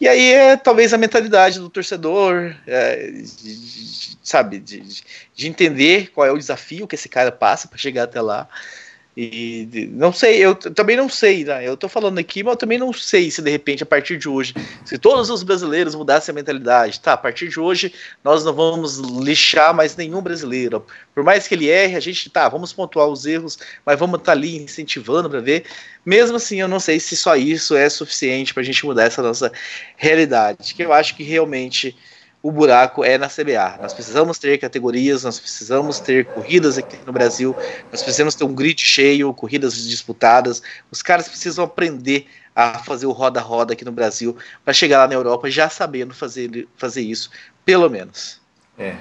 [0.00, 4.82] E aí é talvez a mentalidade do torcedor, é, de, de, sabe, de,
[5.32, 8.48] de entender qual é o desafio que esse cara passa para chegar até lá.
[9.14, 11.68] E não sei, eu também não sei, né?
[11.68, 14.26] Eu tô falando aqui, mas eu também não sei se de repente, a partir de
[14.26, 14.54] hoje,
[14.86, 17.92] se todos os brasileiros mudassem a mentalidade, tá, a partir de hoje
[18.24, 20.86] nós não vamos lixar mais nenhum brasileiro.
[21.14, 24.32] Por mais que ele erre, a gente, tá, vamos pontuar os erros, mas vamos estar
[24.32, 25.64] tá ali incentivando para ver.
[26.06, 29.20] Mesmo assim, eu não sei se só isso é suficiente para a gente mudar essa
[29.20, 29.52] nossa
[29.94, 31.94] realidade, que eu acho que realmente
[32.42, 33.78] o buraco é na CBA.
[33.80, 37.54] Nós precisamos ter categorias, nós precisamos ter corridas aqui no Brasil,
[37.90, 40.60] nós precisamos ter um grid cheio, corridas disputadas.
[40.90, 45.14] Os caras precisam aprender a fazer o roda-roda aqui no Brasil para chegar lá na
[45.14, 47.30] Europa já sabendo fazer, fazer isso,
[47.64, 48.40] pelo menos.
[48.76, 48.96] É.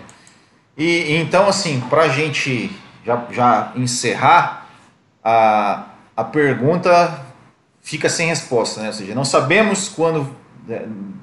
[0.78, 2.72] E então, assim, para a gente
[3.06, 4.70] já, já encerrar,
[5.24, 7.26] a, a pergunta
[7.82, 8.88] fica sem resposta, né?
[8.88, 10.36] Ou seja, não sabemos quando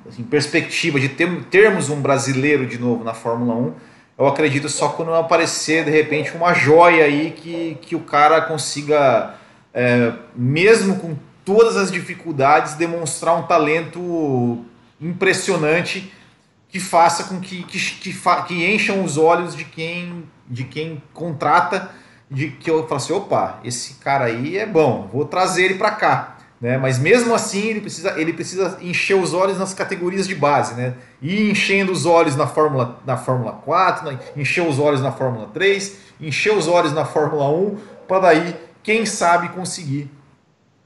[0.09, 3.75] assim, perspectiva de ter, termos um brasileiro de novo na Fórmula 1,
[4.19, 9.35] eu acredito só quando aparecer de repente uma joia aí que, que o cara consiga,
[9.73, 14.65] é, mesmo com todas as dificuldades, demonstrar um talento
[15.01, 16.13] impressionante
[16.69, 18.13] que faça com que, que, que,
[18.47, 21.91] que encham os olhos de quem, de quem contrata,
[22.31, 25.93] de que eu falo assim, opa, esse cara aí é bom, vou trazer ele para
[25.93, 26.38] cá.
[26.61, 26.77] Né?
[26.77, 30.95] Mas mesmo assim ele precisa, ele precisa encher os olhos nas categorias de base, né?
[31.23, 35.97] E enchendo os olhos na Fórmula, na Fórmula 4, encher os olhos na Fórmula 3,
[36.21, 37.77] encher os olhos na Fórmula 1,
[38.09, 40.11] para daí, quem sabe, conseguir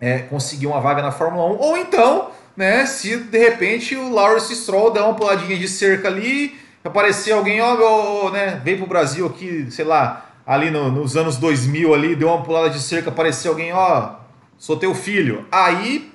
[0.03, 4.55] é, conseguir uma vaga na Fórmula 1, ou então né, se de repente o Lawrence
[4.55, 9.25] Stroll der uma puladinha de cerca ali, aparecer alguém, ó, ó, né, veio pro Brasil
[9.27, 13.53] aqui, sei lá, ali no, nos anos 2000 ali, deu uma pulada de cerca, apareceu
[13.53, 14.22] alguém, ó,
[14.63, 15.45] sou teu filho.
[15.51, 16.13] Aí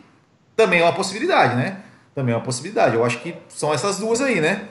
[0.55, 1.83] também é uma possibilidade, né?
[2.15, 2.95] Também é uma possibilidade.
[2.95, 4.69] Eu acho que são essas duas aí, né?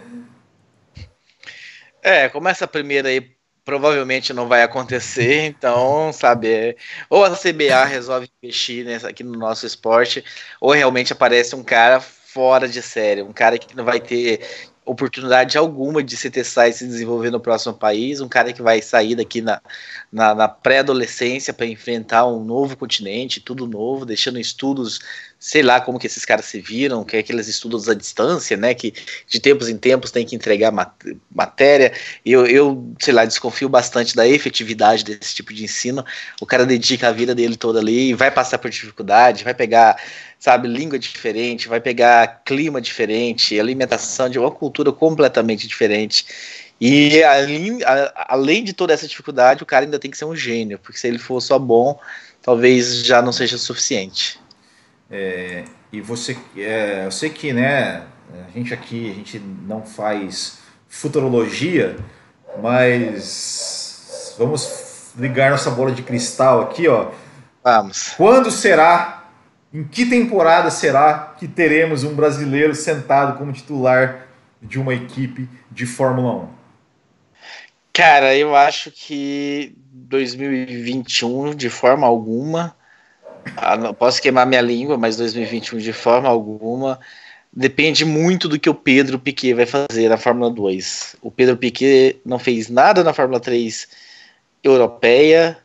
[2.02, 6.76] É, como essa primeira aí provavelmente não vai acontecer, então, sabe, é,
[7.10, 10.24] ou a CBA resolve investir nessa, aqui no nosso esporte,
[10.60, 14.40] ou realmente aparece um cara fora de série, um cara que não vai ter
[14.86, 18.80] oportunidade alguma de se testar e se desenvolver no próximo país, um cara que vai
[18.80, 19.60] sair daqui na,
[20.12, 25.00] na, na pré-adolescência para enfrentar um novo continente, tudo novo, deixando estudos
[25.38, 28.74] sei lá como que esses caras se viram, que é aqueles estudos à distância, né,
[28.74, 28.92] que
[29.28, 30.90] de tempos em tempos tem que entregar mat
[31.30, 31.92] matéria,
[32.24, 36.04] eu, eu, sei lá, desconfio bastante da efetividade desse tipo de ensino,
[36.40, 40.00] o cara dedica a vida dele toda ali, vai passar por dificuldade, vai pegar,
[40.38, 46.26] sabe, língua diferente, vai pegar clima diferente, alimentação de uma cultura completamente diferente,
[46.80, 47.78] e além,
[48.14, 51.06] além de toda essa dificuldade, o cara ainda tem que ser um gênio, porque se
[51.06, 51.98] ele for só bom,
[52.42, 54.38] talvez já não seja suficiente.
[55.10, 58.02] É, e você, é, eu sei que, né,
[58.46, 61.96] a gente aqui, a gente não faz futurologia,
[62.60, 67.10] mas vamos ligar nossa bola de cristal aqui, ó.
[67.62, 68.14] Vamos.
[68.16, 69.24] Quando será,
[69.72, 74.26] em que temporada será que teremos um brasileiro sentado como titular
[74.60, 76.48] de uma equipe de Fórmula 1?
[77.92, 82.75] Cara, eu acho que 2021, de forma alguma,
[83.56, 86.98] ah, não posso queimar minha língua, mas 2021 de forma alguma
[87.56, 91.16] depende muito do que o Pedro Piquet vai fazer na Fórmula 2.
[91.22, 93.88] O Pedro Piquet não fez nada na Fórmula 3
[94.62, 95.56] europeia,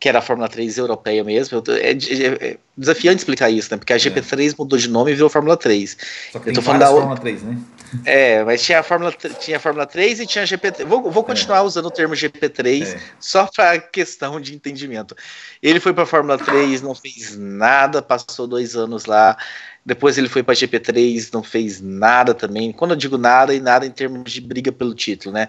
[0.00, 1.62] que era a Fórmula 3 europeia mesmo.
[1.68, 3.78] É, é, é desafiante explicar isso, né?
[3.78, 4.54] Porque a GP3 é.
[4.58, 5.96] mudou de nome e virou Fórmula 3.
[6.32, 7.56] Só que Eu tô falando da Fórmula 3, né?
[8.04, 10.84] É, mas tinha a Fórmula, tinha a Fórmula 3 e tinha a GP3.
[10.84, 11.62] Vou, vou continuar é.
[11.62, 13.00] usando o termo GP3 é.
[13.18, 15.16] só para questão de entendimento.
[15.62, 19.36] Ele foi para a Fórmula 3, não fez nada, passou dois anos lá.
[19.84, 22.72] Depois ele foi para a GP3, não fez nada também.
[22.72, 25.48] Quando eu digo nada, e nada em termos de briga pelo título, né?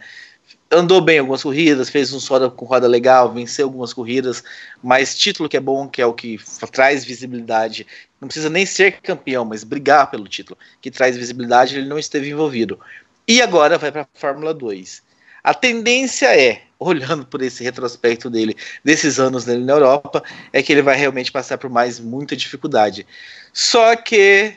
[0.72, 4.43] Andou bem algumas corridas, fez um roda com roda legal, venceu algumas corridas,
[4.84, 6.39] mas título que é bom, que é o que
[6.72, 7.88] traz visibilidade,
[8.22, 12.30] não precisa nem ser campeão, mas brigar pelo título, que traz visibilidade, ele não esteve
[12.30, 12.80] envolvido.
[13.28, 15.01] E agora vai para a Fórmula 2.
[15.43, 20.72] A tendência é, olhando por esse retrospecto dele, desses anos dele na Europa, é que
[20.72, 23.05] ele vai realmente passar por mais muita dificuldade.
[23.51, 24.53] Só que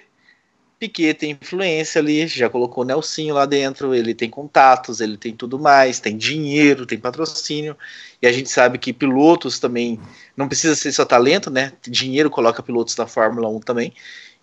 [0.83, 5.33] Piquet tem influência ali, já colocou o Nelsinho lá dentro, ele tem contatos, ele tem
[5.33, 7.77] tudo mais, tem dinheiro, tem patrocínio,
[8.21, 10.01] e a gente sabe que pilotos também,
[10.37, 11.73] não precisa ser só talento, né?
[11.87, 13.93] Dinheiro coloca pilotos na Fórmula 1 também.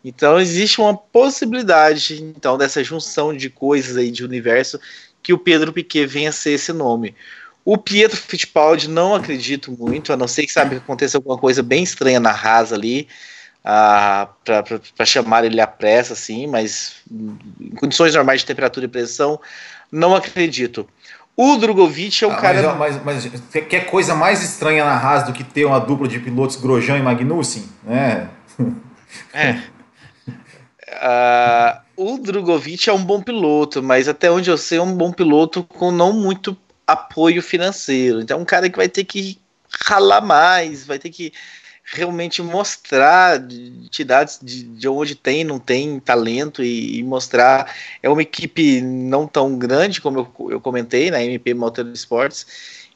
[0.01, 4.79] Então existe uma possibilidade, então, dessa junção de coisas aí de universo
[5.21, 7.13] que o Pedro Piquet venha ser esse nome.
[7.65, 11.61] O Pietro Fittipaldi não acredito muito, a não ser que sabe que aconteça alguma coisa
[11.61, 13.09] bem estranha na Haas ali,
[13.63, 16.95] para chamar ele à pressa, assim, mas
[17.59, 19.39] em condições normais de temperatura e pressão,
[19.91, 20.87] não acredito.
[21.35, 22.73] O Drogovic é um ah, cara.
[22.73, 26.19] Mas, mas, mas, quer coisa mais estranha na Haas do que ter uma dupla de
[26.19, 27.63] pilotos Grosjean e Magnussen?
[27.87, 28.27] É.
[29.33, 29.61] é.
[30.89, 35.13] Uh, o Drogovic é um bom piloto, mas até onde eu sei, é um bom
[35.13, 38.19] piloto com não muito apoio financeiro.
[38.19, 39.39] Então, é um cara que vai ter que
[39.85, 41.31] ralar mais, vai ter que
[41.91, 47.73] realmente mostrar entidades de, de onde tem, não tem talento e, e, mostrar.
[48.01, 52.45] É uma equipe não tão grande, como eu, eu comentei, na MP Motorsports.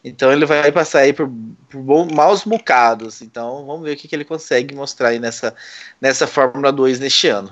[0.04, 1.32] Então ele vai passar aí por,
[1.70, 3.22] por bom, maus bocados.
[3.22, 5.56] Então vamos ver o que, que ele consegue mostrar aí nessa,
[6.00, 7.52] nessa Fórmula 2 neste ano.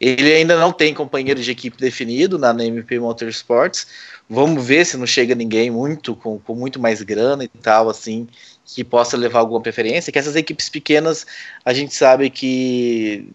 [0.00, 3.86] Ele ainda não tem companheiro de equipe definido na, na MP Motorsports.
[4.28, 8.28] Vamos ver se não chega ninguém muito com, com muito mais grana e tal, assim,
[8.64, 11.26] que possa levar alguma preferência, que essas equipes pequenas
[11.64, 13.28] a gente sabe que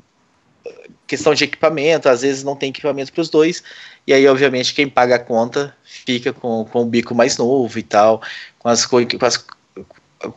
[1.06, 3.64] questão de equipamento, às vezes não tem equipamento para os dois,
[4.06, 7.84] e aí obviamente quem paga a conta fica com, com o bico mais novo e
[7.84, 8.22] tal,
[8.60, 9.46] com as, com as,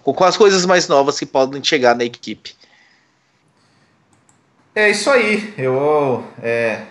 [0.02, 2.54] com as coisas mais novas que podem chegar na equipe.
[4.74, 6.82] É isso aí, eu, é,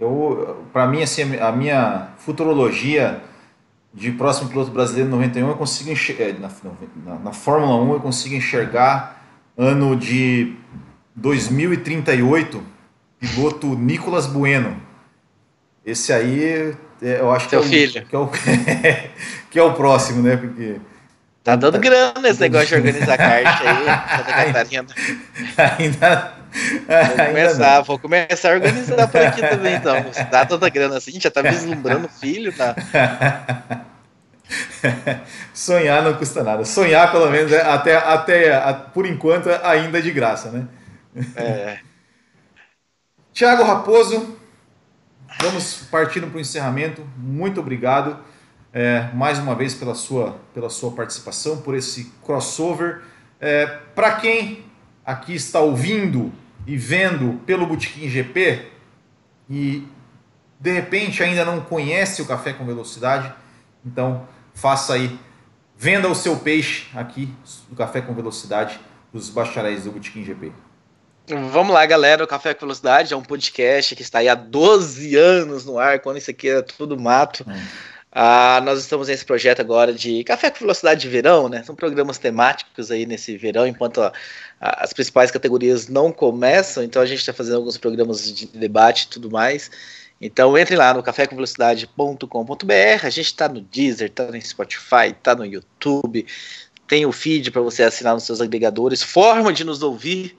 [0.00, 3.20] eu para mim assim a minha futurologia
[3.92, 6.50] de próximo piloto brasileiro 91 eu consigo enxergar, é, na,
[7.04, 9.22] na, na, Fórmula 1 eu consigo enxergar
[9.56, 10.54] ano de
[11.14, 12.62] 2038
[13.18, 14.80] piloto Nicolas Bueno.
[15.84, 18.06] Esse aí é, eu acho Seu que é, o, filho.
[18.06, 18.28] Que, é o,
[19.50, 20.36] que é o próximo né?
[20.36, 20.76] Porque
[21.42, 24.86] tá dando grana esse negócio de organizar kart aí Santa Catarina.
[25.78, 29.94] ainda, ainda Vou começar, vou começar a organizar por aqui também, então.
[30.30, 32.74] Dá tanta grana assim, já tá vislumbrando filho, tá?
[35.52, 36.64] Sonhar não custa nada.
[36.64, 40.66] Sonhar, pelo menos, é até, até por enquanto, ainda é de graça, né?
[41.34, 41.78] É.
[43.32, 44.38] Tiago Raposo,
[45.40, 47.06] vamos partindo para o encerramento.
[47.16, 48.18] Muito obrigado
[48.78, 53.00] é, mais uma vez pela sua, pela sua participação, por esse crossover.
[53.40, 54.65] É, para quem
[55.06, 56.32] aqui está ouvindo
[56.66, 58.66] e vendo pelo Botequim GP
[59.48, 59.86] e
[60.58, 63.32] de repente ainda não conhece o Café com Velocidade,
[63.84, 65.16] então faça aí,
[65.76, 67.32] venda o seu peixe aqui
[67.68, 68.80] do Café com Velocidade
[69.12, 70.52] dos bacharéis do Botequim GP.
[71.28, 72.22] Vamos lá, galera.
[72.22, 75.98] O Café com Velocidade é um podcast que está aí há 12 anos no ar,
[75.98, 77.44] quando isso aqui era tudo mato.
[77.48, 77.66] Hum.
[78.18, 81.62] Ah, nós estamos nesse projeto agora de Café com Velocidade de Verão, né?
[81.62, 84.00] São programas temáticos aí nesse verão, enquanto
[84.58, 89.08] as principais categorias não começam, então a gente está fazendo alguns programas de debate e
[89.08, 89.70] tudo mais.
[90.18, 95.44] Então entre lá no cafécomvelocidade.com.br, a gente está no Deezer, está no Spotify, está no
[95.44, 96.24] YouTube,
[96.88, 100.34] tem o feed para você assinar nos seus agregadores, forma de nos ouvir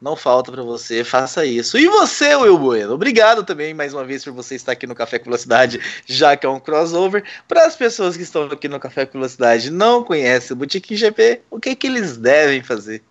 [0.00, 1.76] não falta para você, faça isso.
[1.76, 5.18] E você, Will Bueno, obrigado também mais uma vez por você estar aqui no Café
[5.18, 7.24] com Velocidade, já que é um crossover.
[7.48, 11.40] Para as pessoas que estão aqui no Café com Velocidade não conhecem o Boutique GP,
[11.50, 13.02] o que, que eles devem fazer?